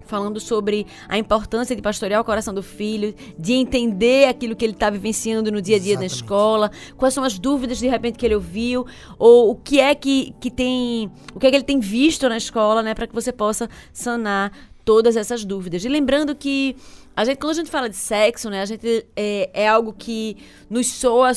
[0.04, 4.72] falando sobre a importância de pastorear o coração do filho, de entender aquilo que ele
[4.72, 6.10] está vivenciando no dia a dia Exatamente.
[6.10, 8.86] na escola, quais são as dúvidas de repente que ele ouviu,
[9.18, 12.36] ou o que é que, que tem, o que é que ele tem visto na
[12.36, 14.52] escola, né, para que você possa sanar
[14.84, 15.84] todas essas dúvidas.
[15.84, 16.76] E lembrando que
[17.16, 20.36] a gente, quando a gente fala de sexo, né, a gente é, é algo que
[20.68, 21.32] nos soa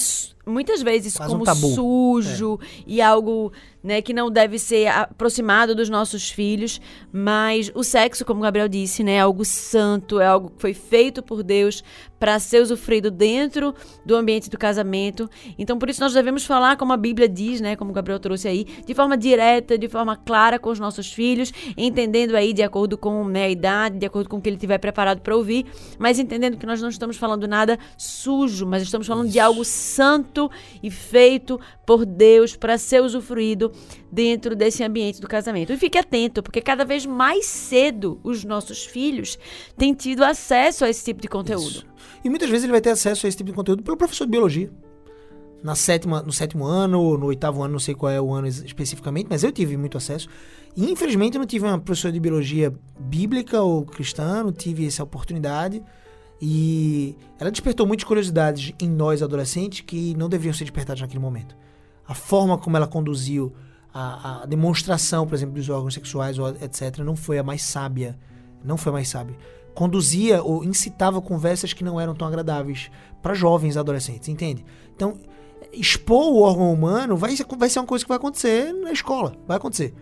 [0.47, 2.83] muitas vezes Faz como um sujo é.
[2.87, 3.51] e algo
[3.83, 6.81] né, que não deve ser aproximado dos nossos filhos,
[7.11, 10.73] mas o sexo, como o Gabriel disse, né, é algo santo, é algo que foi
[10.73, 11.83] feito por Deus
[12.19, 15.29] para ser usufruído dentro do ambiente do casamento.
[15.57, 18.47] Então, por isso nós devemos falar como a Bíblia diz, né, como o Gabriel trouxe
[18.47, 22.97] aí, de forma direta, de forma clara com os nossos filhos, entendendo aí de acordo
[22.97, 25.65] com né, a idade, de acordo com o que ele tiver preparado para ouvir,
[25.97, 30.36] mas entendendo que nós não estamos falando nada sujo, mas estamos falando de algo santo
[30.81, 33.71] e feito por Deus para ser usufruído
[34.11, 35.73] dentro desse ambiente do casamento.
[35.73, 39.37] E fique atento, porque cada vez mais cedo os nossos filhos
[39.77, 41.67] têm tido acesso a esse tipo de conteúdo.
[41.67, 41.87] Isso.
[42.23, 44.31] E muitas vezes ele vai ter acesso a esse tipo de conteúdo pelo professor de
[44.31, 44.71] biologia.
[45.63, 48.47] Na sétima, no sétimo ano, ou no oitavo ano, não sei qual é o ano
[48.47, 50.29] especificamente, mas eu tive muito acesso.
[50.75, 55.03] E infelizmente eu não tive uma professora de biologia bíblica ou cristã, não tive essa
[55.03, 55.81] oportunidade.
[56.41, 61.55] E ela despertou muitas curiosidades em nós adolescentes que não deveriam ser despertadas naquele momento.
[62.07, 63.53] A forma como ela conduziu
[63.93, 68.17] a, a demonstração, por exemplo, dos órgãos sexuais, etc., não foi a mais sábia.
[68.63, 69.35] Não foi a mais sábia
[69.77, 72.89] conduzia ou incitava conversas que não eram tão agradáveis
[73.21, 74.65] para jovens adolescentes, entende?
[74.95, 75.19] Então,
[75.71, 79.57] expor o órgão humano vai vai ser uma coisa que vai acontecer na escola, vai
[79.57, 79.93] acontecer.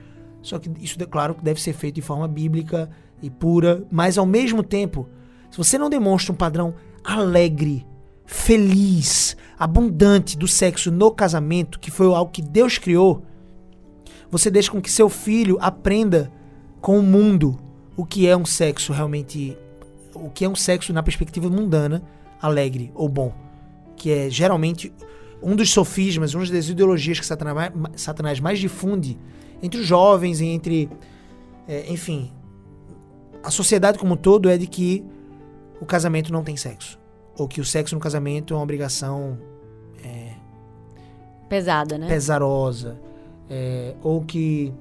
[0.41, 2.89] Só que isso, claro, deve ser feito de forma bíblica
[3.21, 5.09] e pura, mas ao mesmo tempo,
[5.55, 7.87] se você não demonstra um padrão alegre
[8.25, 13.23] feliz, abundante do sexo no casamento, que foi algo que Deus criou,
[14.29, 16.29] você deixa com que seu filho aprenda
[16.81, 17.57] com o mundo
[17.95, 19.57] o que é um sexo realmente.
[20.13, 22.03] O que é um sexo na perspectiva mundana,
[22.41, 23.33] alegre ou bom.
[23.95, 24.91] Que é geralmente
[25.41, 29.17] um dos sofismas, uma das ideologias que Satanás, mais difunde
[29.63, 30.89] entre os jovens e entre.
[31.65, 32.33] É, enfim.
[33.41, 35.14] A sociedade como um todo é de que
[35.79, 36.99] o casamento não tem sexo.
[37.37, 39.37] Ou que o sexo no casamento é uma obrigação.
[40.03, 40.33] É,
[41.49, 42.07] Pesada, né?
[42.07, 42.99] Pesarosa.
[43.49, 44.73] É, ou que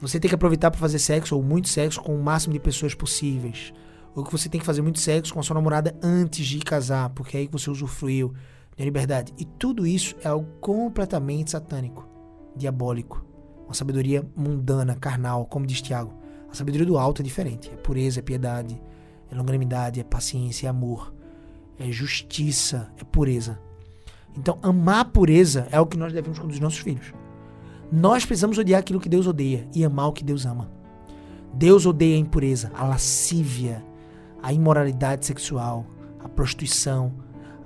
[0.00, 2.94] você tem que aproveitar para fazer sexo, ou muito sexo, com o máximo de pessoas
[2.94, 3.72] possíveis.
[4.14, 7.10] Ou que você tem que fazer muito sexo com a sua namorada antes de casar,
[7.10, 8.32] porque é aí que você usufruiu
[8.76, 9.32] da liberdade.
[9.38, 12.08] E tudo isso é algo completamente satânico,
[12.56, 13.24] diabólico.
[13.64, 16.12] Uma sabedoria mundana, carnal, como diz Tiago.
[16.50, 17.70] A sabedoria do alto é diferente.
[17.72, 18.80] É pureza, é piedade,
[19.34, 21.12] é longanimidade, é paciência, é amor,
[21.78, 23.58] é justiça, é pureza.
[24.36, 27.12] Então, amar a pureza é o que nós devemos os nossos filhos.
[27.90, 30.70] Nós precisamos odiar aquilo que Deus odeia e amar o que Deus ama.
[31.52, 33.84] Deus odeia a impureza, a lascívia,
[34.42, 35.86] a imoralidade sexual,
[36.18, 37.12] a prostituição,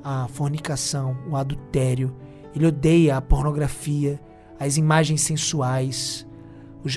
[0.02, 2.14] a fornicação, o adultério.
[2.54, 4.20] Ele odeia a pornografia,
[4.58, 6.26] as imagens sensuais,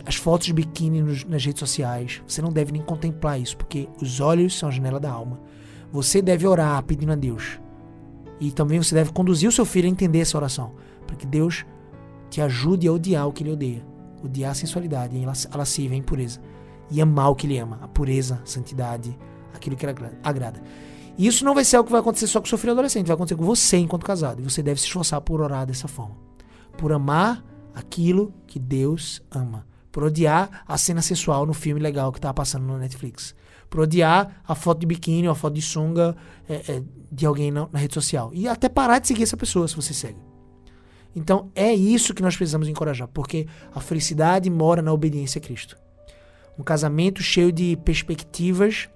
[0.06, 2.22] as fotos de biquíni nos, nas redes sociais.
[2.28, 5.40] Você não deve nem contemplar isso, porque os olhos são a janela da alma.
[5.92, 7.60] Você deve orar pedindo a Deus.
[8.40, 10.74] E também você deve conduzir o seu filho a entender essa oração,
[11.06, 11.66] para que Deus
[12.30, 13.86] te ajude a odiar o que ele odeia.
[14.24, 15.18] Odiar a sensualidade,
[15.52, 16.40] a lascívia, a impureza.
[16.90, 19.18] E amar o que ele ama, a pureza, a santidade,
[19.54, 20.62] aquilo que ele agrada.
[21.18, 23.08] E isso não vai ser algo que vai acontecer só com o seu filho adolescente,
[23.08, 24.42] vai acontecer com você enquanto casado.
[24.42, 26.16] E você deve se esforçar por orar dessa forma.
[26.78, 27.44] Por amar
[27.76, 29.66] aquilo que Deus ama.
[29.92, 33.36] Por odiar a cena sensual no filme legal que tá passando no Netflix.
[33.70, 36.16] Por odiar a foto de biquíni ou a foto de sunga
[36.48, 38.32] é, é, de alguém na, na rede social.
[38.34, 40.20] E até parar de seguir essa pessoa se você segue.
[41.16, 45.78] Então é isso que nós precisamos encorajar, porque a felicidade mora na obediência a Cristo.
[46.58, 48.90] Um casamento cheio de perspectivas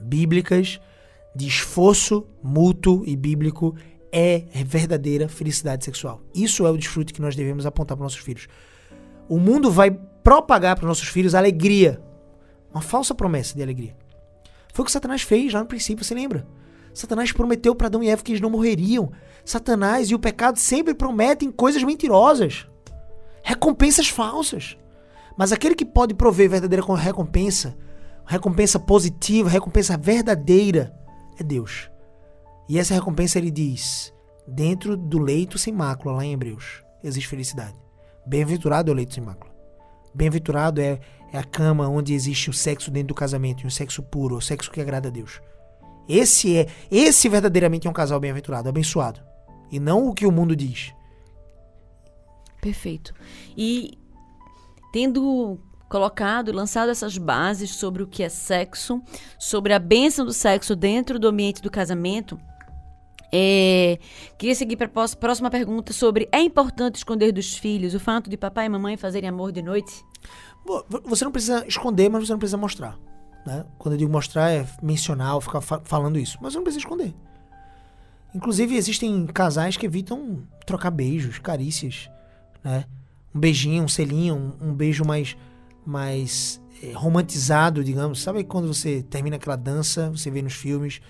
[0.00, 0.80] bíblicas,
[1.34, 3.74] de esforço mútuo e bíblico
[4.10, 6.20] é verdadeira felicidade sexual.
[6.34, 8.48] Isso é o desfrute que nós devemos apontar para nossos filhos.
[9.28, 9.90] O mundo vai
[10.26, 12.02] propagar para nossos filhos alegria,
[12.72, 13.96] uma falsa promessa de alegria.
[14.74, 16.44] Foi o que Satanás fez lá no princípio, você lembra?
[16.92, 19.12] Satanás prometeu para Adão e Eva que eles não morreriam.
[19.44, 22.66] Satanás e o pecado sempre prometem coisas mentirosas,
[23.40, 24.76] recompensas falsas.
[25.38, 27.76] Mas aquele que pode prover verdadeira recompensa,
[28.26, 30.92] recompensa positiva, recompensa verdadeira,
[31.38, 31.88] é Deus.
[32.68, 34.12] E essa recompensa ele diz:
[34.44, 37.78] dentro do leito sem mácula, lá em Hebreus, existe felicidade.
[38.26, 39.55] Bem-aventurado é o leito sem mácula.
[40.16, 40.98] Bem-aventurado é,
[41.32, 44.40] é a cama onde existe o sexo dentro do casamento, e o sexo puro, o
[44.40, 45.40] sexo que agrada a Deus.
[46.08, 49.20] Esse é, esse verdadeiramente é um casal bem-aventurado, abençoado.
[49.70, 50.92] E não o que o mundo diz.
[52.60, 53.12] Perfeito.
[53.56, 53.98] E
[54.92, 59.02] tendo colocado, lançado essas bases sobre o que é sexo,
[59.38, 62.38] sobre a bênção do sexo dentro do ambiente do casamento,
[63.32, 63.98] é,
[64.38, 68.36] queria seguir para a próxima pergunta sobre é importante esconder dos filhos o fato de
[68.36, 70.04] papai e mamãe fazerem amor de noite?
[71.04, 72.98] Você não precisa esconder, mas você não precisa mostrar.
[73.46, 73.64] Né?
[73.78, 76.36] Quando eu digo mostrar, é mencionar, ficar fa falando isso.
[76.40, 77.14] Mas você não precisa esconder.
[78.34, 82.10] Inclusive, existem casais que evitam trocar beijos, carícias,
[82.62, 82.84] né?
[83.34, 85.36] Um beijinho, um selinho, um, um beijo mais,
[85.86, 88.20] mais é, romantizado, digamos.
[88.20, 91.00] Sabe quando você termina aquela dança, você vê nos filmes,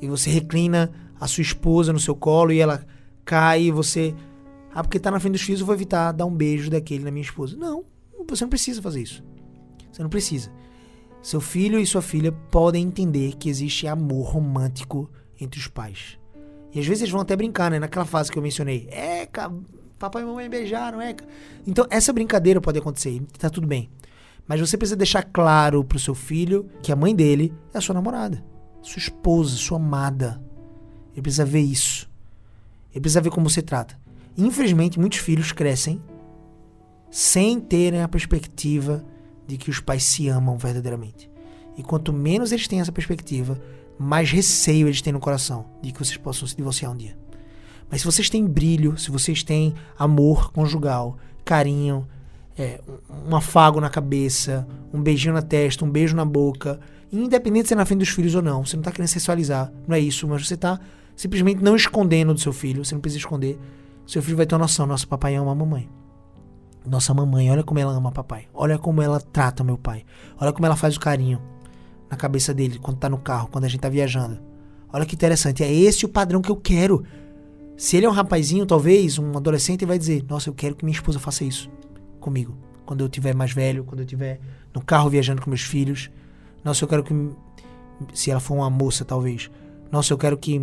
[0.00, 2.84] e você reclina a sua esposa no seu colo e ela
[3.24, 4.14] cai e você...
[4.74, 7.10] Ah, porque tá na frente dos filhos, eu vou evitar dar um beijo daquele na
[7.10, 7.56] minha esposa.
[7.56, 7.84] Não,
[8.28, 9.24] você não precisa fazer isso.
[9.90, 10.50] Você não precisa.
[11.22, 16.18] Seu filho e sua filha podem entender que existe amor romântico entre os pais.
[16.72, 17.78] E às vezes eles vão até brincar, né?
[17.78, 18.88] Naquela fase que eu mencionei.
[18.90, 19.26] É,
[19.98, 21.16] papai e mamãe beijaram, é.
[21.66, 23.90] Então, essa brincadeira pode acontecer, tá tudo bem.
[24.46, 27.94] Mas você precisa deixar claro pro seu filho que a mãe dele é a sua
[27.94, 28.44] namorada,
[28.80, 30.40] sua esposa, sua amada.
[31.18, 32.08] Ele precisa ver isso.
[32.92, 33.98] Ele precisa ver como você trata.
[34.36, 36.00] Infelizmente, muitos filhos crescem
[37.10, 39.04] sem terem a perspectiva
[39.44, 41.28] de que os pais se amam verdadeiramente.
[41.76, 43.60] E quanto menos eles têm essa perspectiva,
[43.98, 47.18] mais receio eles têm no coração de que vocês possam se divorciar um dia.
[47.90, 52.06] Mas se vocês têm brilho, se vocês têm amor conjugal, carinho,
[52.56, 52.80] é,
[53.28, 56.78] um afago na cabeça, um beijinho na testa, um beijo na boca,
[57.10, 59.96] independente de ser na frente dos filhos ou não, você não está querendo sexualizar, não
[59.96, 60.78] é isso, mas você está
[61.18, 63.58] simplesmente não escondendo do seu filho, você não precisa esconder.
[64.06, 65.90] Seu filho vai ter uma noção, nosso papai ama a mamãe.
[66.86, 68.46] Nossa mamãe, olha como ela ama papai.
[68.54, 70.04] Olha como ela trata meu pai.
[70.40, 71.42] Olha como ela faz o carinho
[72.08, 74.38] na cabeça dele quando tá no carro, quando a gente tá viajando.
[74.92, 77.04] Olha que interessante, é esse o padrão que eu quero.
[77.76, 80.84] Se ele é um rapazinho, talvez, um adolescente, ele vai dizer: Nossa, eu quero que
[80.84, 81.68] minha esposa faça isso
[82.20, 82.56] comigo.
[82.86, 84.40] Quando eu tiver mais velho, quando eu tiver
[84.72, 86.10] no carro viajando com meus filhos.
[86.64, 87.12] Nossa, eu quero que.
[88.14, 89.50] Se ela for uma moça, talvez.
[89.90, 90.58] Nossa, eu quero que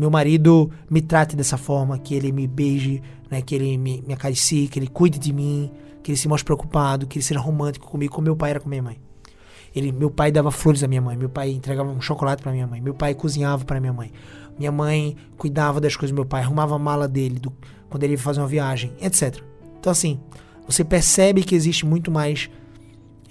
[0.00, 4.14] meu marido me trate dessa forma, que ele me beije, né, que ele me, me
[4.14, 5.70] acaricie, que ele cuide de mim,
[6.02, 8.68] que ele se mostre preocupado, que ele seja romântico comigo, como meu pai era com
[8.68, 8.98] minha mãe.
[9.76, 12.66] Ele, meu pai dava flores à minha mãe, meu pai entregava um chocolate para minha
[12.66, 14.10] mãe, meu pai cozinhava para minha mãe,
[14.58, 17.52] minha mãe cuidava das coisas do meu pai, arrumava a mala dele do,
[17.90, 19.38] quando ele ia fazer uma viagem, etc.
[19.78, 20.18] Então assim,
[20.66, 22.50] você percebe que existe muito mais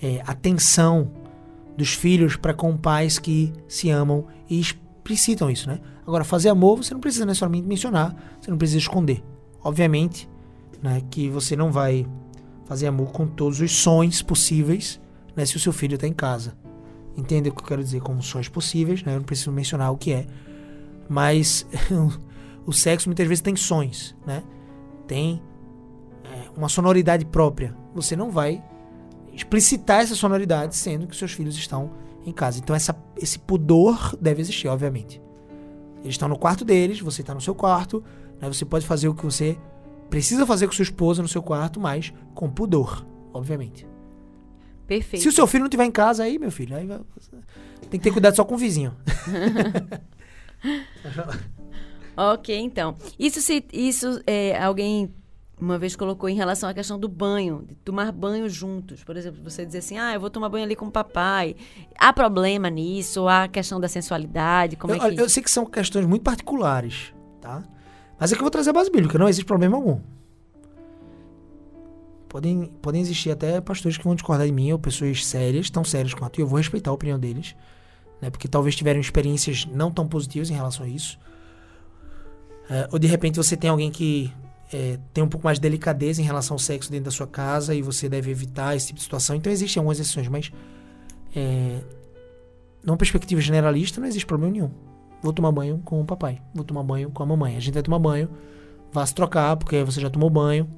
[0.02, 1.12] é, atenção
[1.76, 5.80] dos filhos para com pais que se amam e explicitam isso, né?
[6.10, 9.24] Agora, fazer amor você não precisa necessariamente mencionar, você não precisa esconder.
[9.64, 10.28] Obviamente,
[10.82, 12.04] né, que você não vai
[12.66, 15.00] fazer amor com todos os sons possíveis,
[15.36, 16.58] né, se o seu filho está em casa.
[17.16, 19.14] Entende o que eu quero dizer como sons possíveis, né?
[19.14, 20.26] Eu não preciso mencionar o que é.
[21.08, 21.68] Mas
[22.66, 24.42] o sexo muitas vezes tem sons, né?
[25.06, 25.40] Tem
[26.24, 27.78] é, uma sonoridade própria.
[27.94, 28.64] Você não vai
[29.32, 31.92] explicitar essa sonoridade sendo que seus filhos estão
[32.26, 32.58] em casa.
[32.58, 35.22] Então essa, esse pudor deve existir, obviamente.
[36.02, 38.04] Eles estão no quarto deles, você está no seu quarto,
[38.40, 38.48] né?
[38.48, 39.58] você pode fazer o que você
[40.10, 43.88] precisa fazer com sua esposa no seu quarto, mas com pudor, obviamente.
[44.88, 45.22] Perfeito.
[45.22, 47.00] Se o seu filho não estiver em casa, aí, meu filho, aí vai,
[47.90, 48.96] tem que ter cuidado só com o vizinho.
[52.18, 52.96] ok, então.
[53.18, 55.14] Isso se isso é, alguém
[55.60, 59.04] uma vez colocou em relação à questão do banho, de tomar banho juntos.
[59.04, 61.56] Por exemplo, você dizer assim, ah, eu vou tomar banho ali com o papai.
[61.98, 63.28] Há problema nisso?
[63.28, 64.76] Há questão da sensualidade?
[64.78, 65.22] Como eu, é que...
[65.22, 67.64] eu sei que são questões muito particulares, tá?
[68.18, 70.00] Mas é que eu vou trazer a base bíblica, não existe problema algum.
[72.30, 76.14] Podem, podem existir até pastores que vão discordar de mim, ou pessoas sérias, tão sérias
[76.14, 77.56] quanto eu, vou respeitar a opinião deles,
[78.22, 78.30] né?
[78.30, 81.20] Porque talvez tiveram experiências não tão positivas em relação a isso.
[82.70, 84.32] É, ou de repente você tem alguém que
[84.72, 87.74] é, tem um pouco mais de delicadeza em relação ao sexo dentro da sua casa
[87.74, 89.36] e você deve evitar esse tipo de situação.
[89.36, 90.52] Então existem algumas exceções, mas
[91.36, 91.80] é,
[92.84, 94.72] numa perspectiva generalista não existe problema nenhum.
[95.22, 97.58] Vou tomar banho com o papai, vou tomar banho com a mamãe.
[97.58, 98.30] A gente vai tomar banho,
[98.92, 100.70] vá se trocar porque você já tomou banho.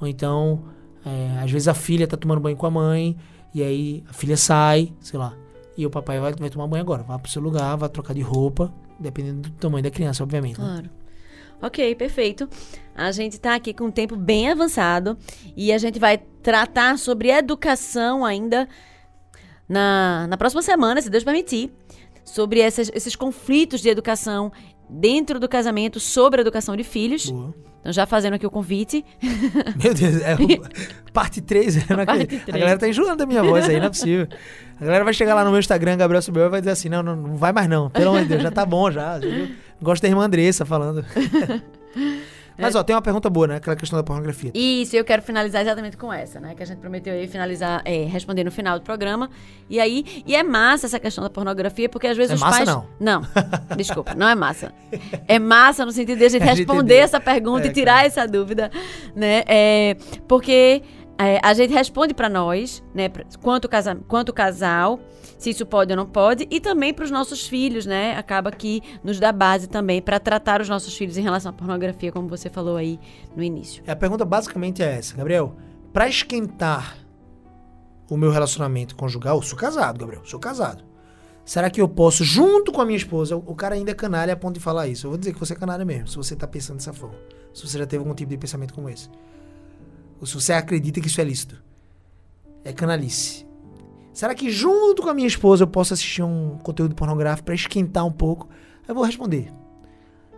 [0.00, 0.64] Ou então,
[1.04, 3.16] é, às vezes a filha tá tomando banho com a mãe
[3.54, 5.34] e aí a filha sai, sei lá.
[5.76, 7.02] E o papai vai, vai tomar banho agora.
[7.02, 10.58] Vá pro seu lugar, vai trocar de roupa, dependendo do tamanho da criança, obviamente.
[10.58, 10.66] Né?
[10.66, 10.82] Claro.
[10.82, 11.01] Né?
[11.62, 12.48] Ok, perfeito.
[12.94, 15.16] A gente está aqui com um tempo bem avançado
[15.56, 18.68] e a gente vai tratar sobre educação ainda
[19.68, 21.72] na, na próxima semana, se Deus permitir,
[22.24, 24.50] sobre essas, esses conflitos de educação
[24.90, 27.30] dentro do casamento, sobre a educação de filhos.
[27.30, 27.54] Boa.
[27.80, 29.04] Então, já fazendo aqui o convite.
[29.82, 31.76] Meu Deus, é o, parte 3.
[31.76, 31.82] Né?
[32.06, 32.48] parte 3.
[32.48, 34.28] A galera tá enjoando da minha voz aí, não é possível.
[34.80, 37.02] A galera vai chegar lá no meu Instagram, Gabriel Subel, e vai dizer assim: não,
[37.02, 37.90] não, não vai mais não.
[37.90, 39.18] Pelo amor de Deus, já tá bom já.
[39.18, 39.26] já
[39.82, 41.04] Gosto da irmã Andressa falando.
[42.58, 43.56] Mas, ó, tem uma pergunta boa, né?
[43.56, 44.52] Aquela questão da pornografia.
[44.54, 46.54] Isso, eu quero finalizar exatamente com essa, né?
[46.54, 49.30] Que a gente prometeu aí finalizar, é, responder no final do programa.
[49.68, 52.56] E aí, e é massa essa questão da pornografia, porque às vezes é os massa,
[52.58, 52.68] pais.
[52.68, 53.22] Não, não.
[53.76, 54.72] Desculpa, não é massa.
[55.26, 58.06] É massa no sentido de a gente responder essa pergunta é, e tirar cara.
[58.06, 58.70] essa dúvida,
[59.16, 59.42] né?
[59.46, 59.96] É,
[60.28, 60.82] porque
[61.18, 63.10] é, a gente responde para nós, né?
[63.40, 65.00] Quanto, casa, quanto casal
[65.42, 68.16] se isso pode ou não pode, e também para os nossos filhos, né?
[68.16, 72.12] Acaba que nos dá base também para tratar os nossos filhos em relação à pornografia,
[72.12, 72.98] como você falou aí
[73.34, 73.82] no início.
[73.86, 75.56] É, a pergunta basicamente é essa, Gabriel.
[75.92, 76.96] Para esquentar
[78.08, 80.84] o meu relacionamento conjugal, eu sou casado, Gabriel, sou casado.
[81.44, 84.36] Será que eu posso, junto com a minha esposa, o cara ainda é canalha a
[84.36, 85.06] ponto de falar isso?
[85.06, 87.16] Eu vou dizer que você é canalha mesmo, se você tá pensando dessa forma.
[87.52, 89.10] Se você já teve algum tipo de pensamento como esse.
[90.20, 91.60] Ou se você acredita que isso é lícito.
[92.64, 93.44] É canalice.
[94.12, 98.04] Será que junto com a minha esposa eu posso assistir um conteúdo pornográfico para esquentar
[98.04, 98.48] um pouco?
[98.86, 99.50] Eu vou responder.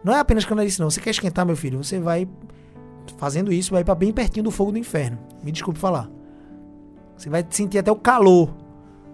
[0.05, 0.91] Não é apenas canalice, não.
[0.91, 1.83] Você quer esquentar, meu filho?
[1.83, 2.29] Você vai
[3.17, 5.19] fazendo isso, vai para bem pertinho do fogo do inferno.
[5.43, 6.09] Me desculpe falar.
[7.17, 8.55] Você vai sentir até o calor.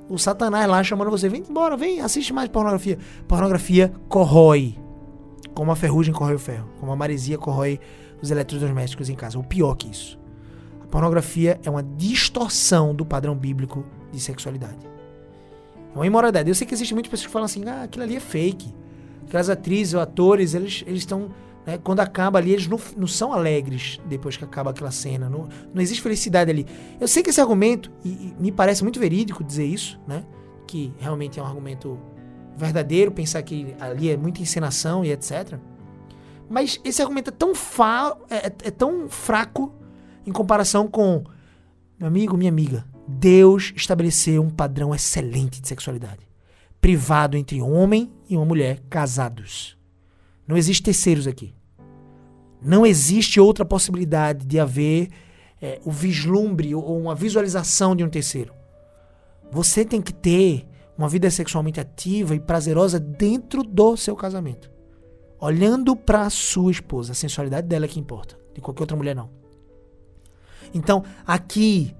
[0.09, 2.99] O Satanás lá chamando você, vem embora, vem, assiste mais pornografia.
[3.29, 4.77] Pornografia corrói.
[5.55, 6.69] Como a ferrugem corrói o ferro.
[6.81, 7.79] Como a maresia corrói
[8.21, 9.39] os eletrodomésticos em casa.
[9.39, 10.19] O pior que isso.
[10.83, 14.79] A pornografia é uma distorção do padrão bíblico de sexualidade.
[15.95, 16.49] É uma imoralidade.
[16.49, 18.73] Eu sei que existem muitas pessoas que falam assim, ah, aquilo ali é fake.
[19.27, 21.31] Aquelas atrizes ou atores, eles estão.
[21.67, 25.29] Né, quando acaba ali, eles não, não são alegres depois que acaba aquela cena.
[25.29, 26.67] Não, não existe felicidade ali.
[27.01, 30.25] Eu sei que esse argumento, e, e me parece muito verídico dizer isso, né?
[30.67, 31.99] Que realmente é um argumento
[32.57, 35.59] verdadeiro, pensar que ali é muita encenação e etc.
[36.49, 39.73] Mas esse argumento é tão, fa é, é, é tão fraco
[40.27, 41.25] em comparação com
[41.99, 42.85] meu amigo, minha amiga.
[43.19, 46.29] Deus estabeleceu um padrão excelente de sexualidade.
[46.81, 49.77] privado entre homem e uma mulher casados.
[50.49, 51.55] Não existe terceiros aqui.
[52.63, 55.11] Não existe outra possibilidade de haver
[55.61, 58.55] é, o vislumbre ou uma visualização de um terceiro.
[59.51, 64.71] Você tem que ter uma vida sexualmente ativa e prazerosa dentro do seu casamento.
[65.39, 67.13] Olhando para sua esposa.
[67.13, 68.39] A sensualidade dela é que importa.
[68.55, 69.29] De qualquer outra mulher, não.
[70.73, 71.95] Então, aqui,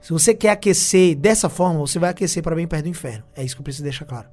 [0.00, 3.24] se você quer aquecer dessa forma, você vai aquecer para bem perto do inferno.
[3.34, 4.28] É isso que eu preciso deixar claro.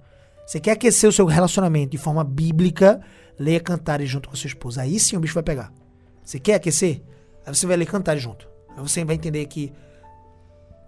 [0.46, 3.02] Você quer aquecer o seu relacionamento de forma bíblica,
[3.38, 4.82] leia cantares junto com a sua esposa.
[4.82, 5.74] Aí sim o bicho vai pegar.
[6.24, 7.02] Você quer aquecer?
[7.46, 8.48] Aí você vai ler cantares junto.
[8.70, 9.74] Aí você vai entender que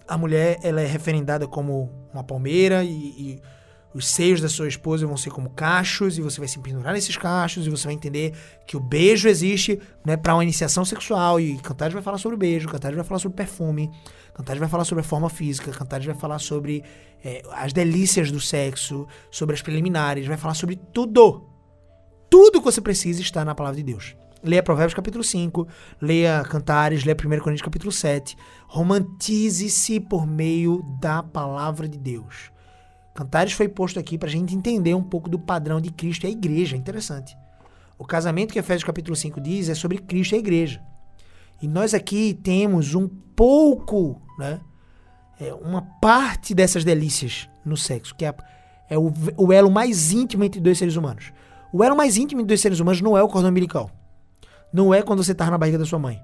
[0.07, 3.41] a mulher ela é referendada como uma palmeira e, e
[3.93, 7.17] os seios da sua esposa vão ser como cachos e você vai se pendurar nesses
[7.17, 8.33] cachos e você vai entender
[8.67, 12.37] que o beijo existe né, para uma iniciação sexual e Cantares vai falar sobre o
[12.37, 13.89] beijo, Cantares vai falar sobre perfume,
[14.33, 16.83] Cantares vai falar sobre a forma física, Cantares vai falar sobre
[17.23, 21.47] é, as delícias do sexo, sobre as preliminares, vai falar sobre tudo.
[22.29, 24.15] Tudo que você precisa está na palavra de Deus.
[24.43, 25.67] Leia Provérbios capítulo 5,
[25.99, 28.37] leia Cantares, leia 1 Coríntios capítulo 7.
[28.67, 32.51] Romantize-se por meio da palavra de Deus.
[33.13, 36.27] Cantares foi posto aqui para a gente entender um pouco do padrão de Cristo e
[36.27, 36.77] a igreja.
[36.77, 37.35] Interessante.
[37.97, 40.81] O casamento que Efésios capítulo 5 diz é sobre Cristo e a igreja.
[41.61, 44.61] E nós aqui temos um pouco, né?
[45.39, 48.33] É uma parte dessas delícias no sexo, que é,
[48.89, 51.31] é o, o, elo mais íntimo entre dois seres humanos.
[51.71, 53.89] O elo mais íntimo entre dois seres humanos não é o cordão umbilical.
[54.71, 56.21] Não é quando você está na barriga da sua mãe.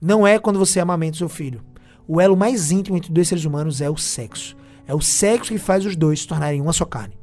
[0.00, 1.64] Não é quando você amamenta seu filho.
[2.06, 4.56] O elo mais íntimo entre dois seres humanos é o sexo.
[4.86, 7.18] É o sexo que faz os dois se tornarem uma só carne.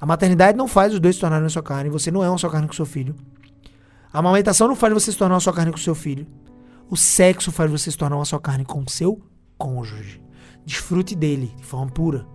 [0.00, 1.88] A maternidade não faz os dois se tornarem uma só carne.
[1.90, 3.14] Você não é uma só carne com seu filho.
[4.12, 6.26] A amamentação não faz você se tornar uma só carne com seu filho.
[6.90, 9.20] O sexo faz você se tornar uma só carne com seu
[9.56, 10.20] cônjuge.
[10.66, 12.26] Desfrute dele de forma pura.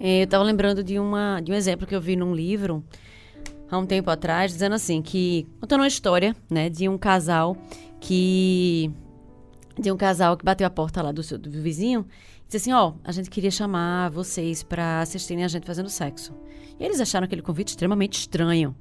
[0.00, 2.82] É, eu estava lembrando de, uma, de um exemplo que eu vi num livro
[3.70, 7.56] há um tempo atrás, dizendo assim que contando uma história, né, de um casal
[8.00, 8.90] que
[9.78, 12.06] de um casal que bateu a porta lá do, seu, do vizinho
[12.52, 16.34] Disse assim: Ó, oh, a gente queria chamar vocês para assistirem a gente fazendo sexo.
[16.78, 18.76] E eles acharam aquele convite extremamente estranho.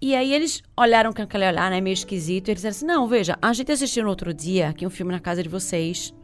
[0.00, 3.08] E aí eles olharam com aquele olhar, né, meio esquisito, e eles disseram assim: Não,
[3.08, 6.14] veja, a gente assistiu no outro dia aqui um filme na casa de vocês.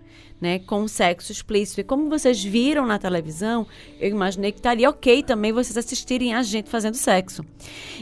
[0.41, 1.81] Né, com sexo explícito.
[1.81, 3.67] E como vocês viram na televisão,
[3.99, 7.45] eu imaginei que estaria ok também vocês assistirem a gente fazendo sexo.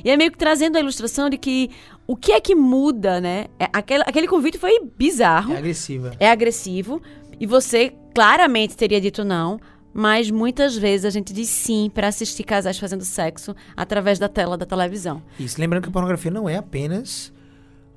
[0.03, 1.71] E é meio que trazendo a ilustração de que
[2.07, 3.47] o que é que muda, né?
[3.61, 5.53] É, aquele, aquele convite foi bizarro.
[5.53, 6.11] É agressivo.
[6.19, 7.03] É agressivo.
[7.39, 9.61] E você claramente teria dito não,
[9.93, 14.57] mas muitas vezes a gente diz sim para assistir casais fazendo sexo através da tela
[14.57, 15.23] da televisão.
[15.39, 17.33] Isso, lembrando que a pornografia não é apenas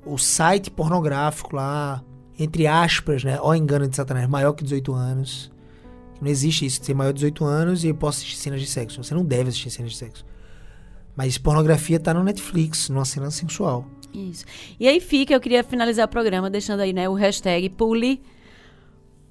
[0.04, 2.02] o site pornográfico lá,
[2.38, 3.38] entre aspas, né?
[3.40, 5.50] Ó engano de Satanás, maior que 18 anos.
[6.20, 8.66] Não existe isso, de ser maior de 18 anos e eu posso assistir cenas de
[8.66, 9.02] sexo.
[9.02, 10.24] Você não deve assistir cenas de sexo.
[11.14, 13.86] Mas pornografia tá no Netflix, numa cena sensual.
[14.12, 14.44] Isso.
[14.78, 18.22] E aí fica, eu queria finalizar o programa deixando aí, né, o hashtag pule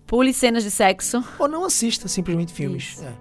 [0.07, 1.23] Pule cenas de sexo.
[1.39, 3.01] Ou não assista simplesmente filmes.
[3.01, 3.13] É.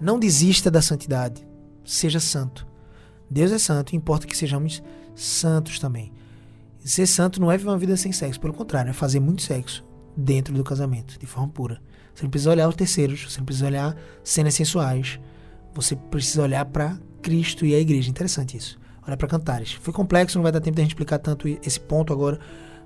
[0.00, 1.44] Não desista da santidade.
[1.84, 2.66] Seja santo.
[3.28, 4.82] Deus é santo, importa que sejamos
[5.14, 6.12] santos também.
[6.84, 9.84] ser santo não é viver uma vida sem sexo, pelo contrário, é fazer muito sexo
[10.16, 11.80] dentro do casamento, de forma pura.
[12.14, 15.20] Você não precisa olhar os terceiros, você não precisa olhar cenas sensuais.
[15.74, 18.10] Você precisa olhar para Cristo e a igreja.
[18.10, 18.78] Interessante isso.
[19.06, 19.72] Olhar para cantares.
[19.72, 22.38] Foi complexo, não vai dar tempo de a gente explicar tanto esse ponto agora,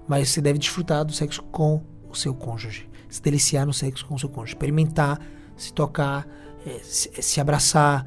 [0.06, 4.16] mas você deve desfrutar do sexo com o seu cônjuge se deliciar no sexo com
[4.16, 5.20] o seu cônjuge, experimentar,
[5.56, 6.26] se tocar,
[6.66, 8.04] é, se, se, abraçar,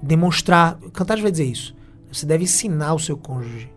[0.00, 0.78] demonstrar.
[0.92, 1.74] Cantares vai dizer isso.
[2.12, 3.68] Você deve ensinar o seu cônjuge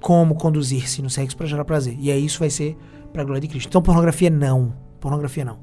[0.00, 1.98] como conduzir-se no sexo para gerar prazer.
[2.00, 2.78] E aí isso vai ser
[3.12, 3.68] para a glória de Cristo.
[3.68, 4.74] Então, pornografia não.
[4.98, 5.58] Pornografia não.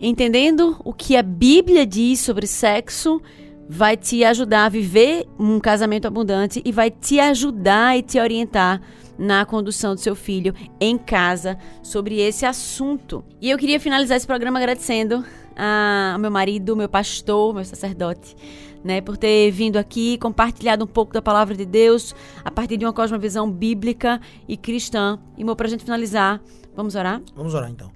[0.00, 3.22] Entendendo o que a Bíblia diz sobre sexo,
[3.68, 8.82] vai te ajudar a viver um casamento abundante e vai te ajudar e te orientar
[9.18, 13.24] na condução do seu filho em casa sobre esse assunto.
[13.40, 15.24] E eu queria finalizar esse programa agradecendo
[15.56, 18.34] ao meu marido, meu pastor, meu sacerdote,
[18.82, 22.84] né, por ter vindo aqui, compartilhado um pouco da palavra de Deus a partir de
[22.84, 25.18] uma cosmovisão bíblica e cristã.
[25.38, 26.40] E, meu, pra gente finalizar,
[26.76, 27.22] vamos orar?
[27.34, 27.90] Vamos orar então.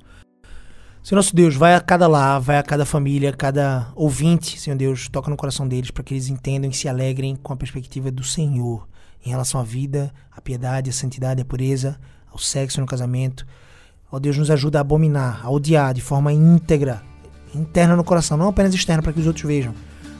[1.03, 4.77] Senhor nosso Deus, vai a cada lar, vai a cada família, a cada ouvinte, Senhor
[4.77, 8.11] Deus, toca no coração deles para que eles entendam e se alegrem com a perspectiva
[8.11, 8.87] do Senhor
[9.29, 11.99] em relação à vida, à piedade, à santidade, à pureza,
[12.33, 13.47] ao sexo no casamento.
[14.11, 17.03] Ó Deus, nos ajuda a abominar, a odiar de forma íntegra,
[17.55, 19.75] interna no coração, não apenas externa para que os outros vejam,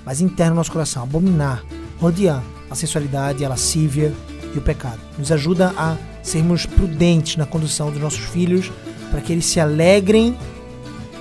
[0.05, 1.65] mas interna no nosso coração, abominar,
[2.01, 4.13] odiar a sensualidade, a lascívia
[4.55, 5.01] e o pecado.
[5.19, 8.71] Nos ajuda a sermos prudentes na condução dos nossos filhos
[9.11, 10.33] para que eles se alegrem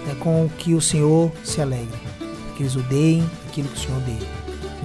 [0.06, 1.98] né, com o que o Senhor se alegra.
[2.58, 4.37] que eles odeiem aquilo que o Senhor odeia.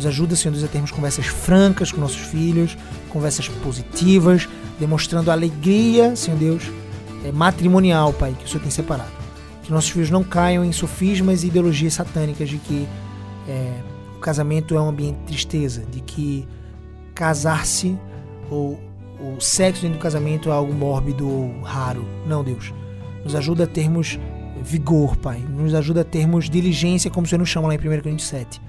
[0.02, 2.76] Nos ajuda, Senhor Deus, a termos conversas francas com nossos filhos,
[3.08, 4.48] conversas positivas,
[4.80, 6.64] demonstrando a alegria, Senhor Deus,
[7.24, 9.12] é, matrimonial, Pai, que o Senhor tem separado.
[9.62, 12.88] Que nossos filhos não caiam em sofismas e ideologias satânicas de que
[13.48, 13.72] é,
[14.16, 16.48] o casamento é um ambiente de tristeza, de que
[17.14, 17.96] casar-se
[18.50, 18.80] ou
[19.20, 22.04] o sexo dentro do casamento é algo mórbido ou raro.
[22.26, 22.74] Não, Deus.
[23.22, 24.18] Nos ajuda a termos
[24.64, 25.38] vigor, Pai.
[25.38, 28.60] Nos ajuda a termos diligência, como o Senhor nos chama lá em 1 Coríntios 7.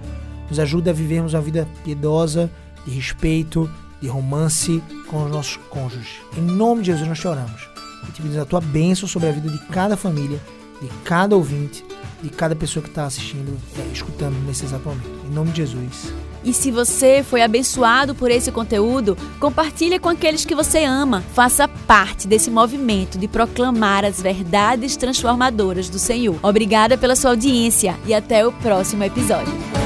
[0.50, 2.50] Nos ajuda a vivermos uma vida piedosa,
[2.86, 3.70] de respeito,
[4.02, 6.22] de romance com os nossos cônjuges.
[6.38, 7.70] Em nome de Jesus nós te oramos.
[8.04, 10.42] E te pedimos a tua bênção sobre a vida de cada família,
[10.82, 11.86] de cada ouvinte,
[12.22, 15.10] de cada pessoa que está assistindo, é, escutando nesse exato momento.
[15.26, 16.14] Em nome de Jesus.
[16.44, 21.24] E se você foi abençoado por esse conteúdo, compartilhe com aqueles que você ama.
[21.34, 26.38] Faça parte desse movimento de proclamar as verdades transformadoras do Senhor.
[26.44, 29.83] Obrigada pela sua audiência e até o próximo episódio.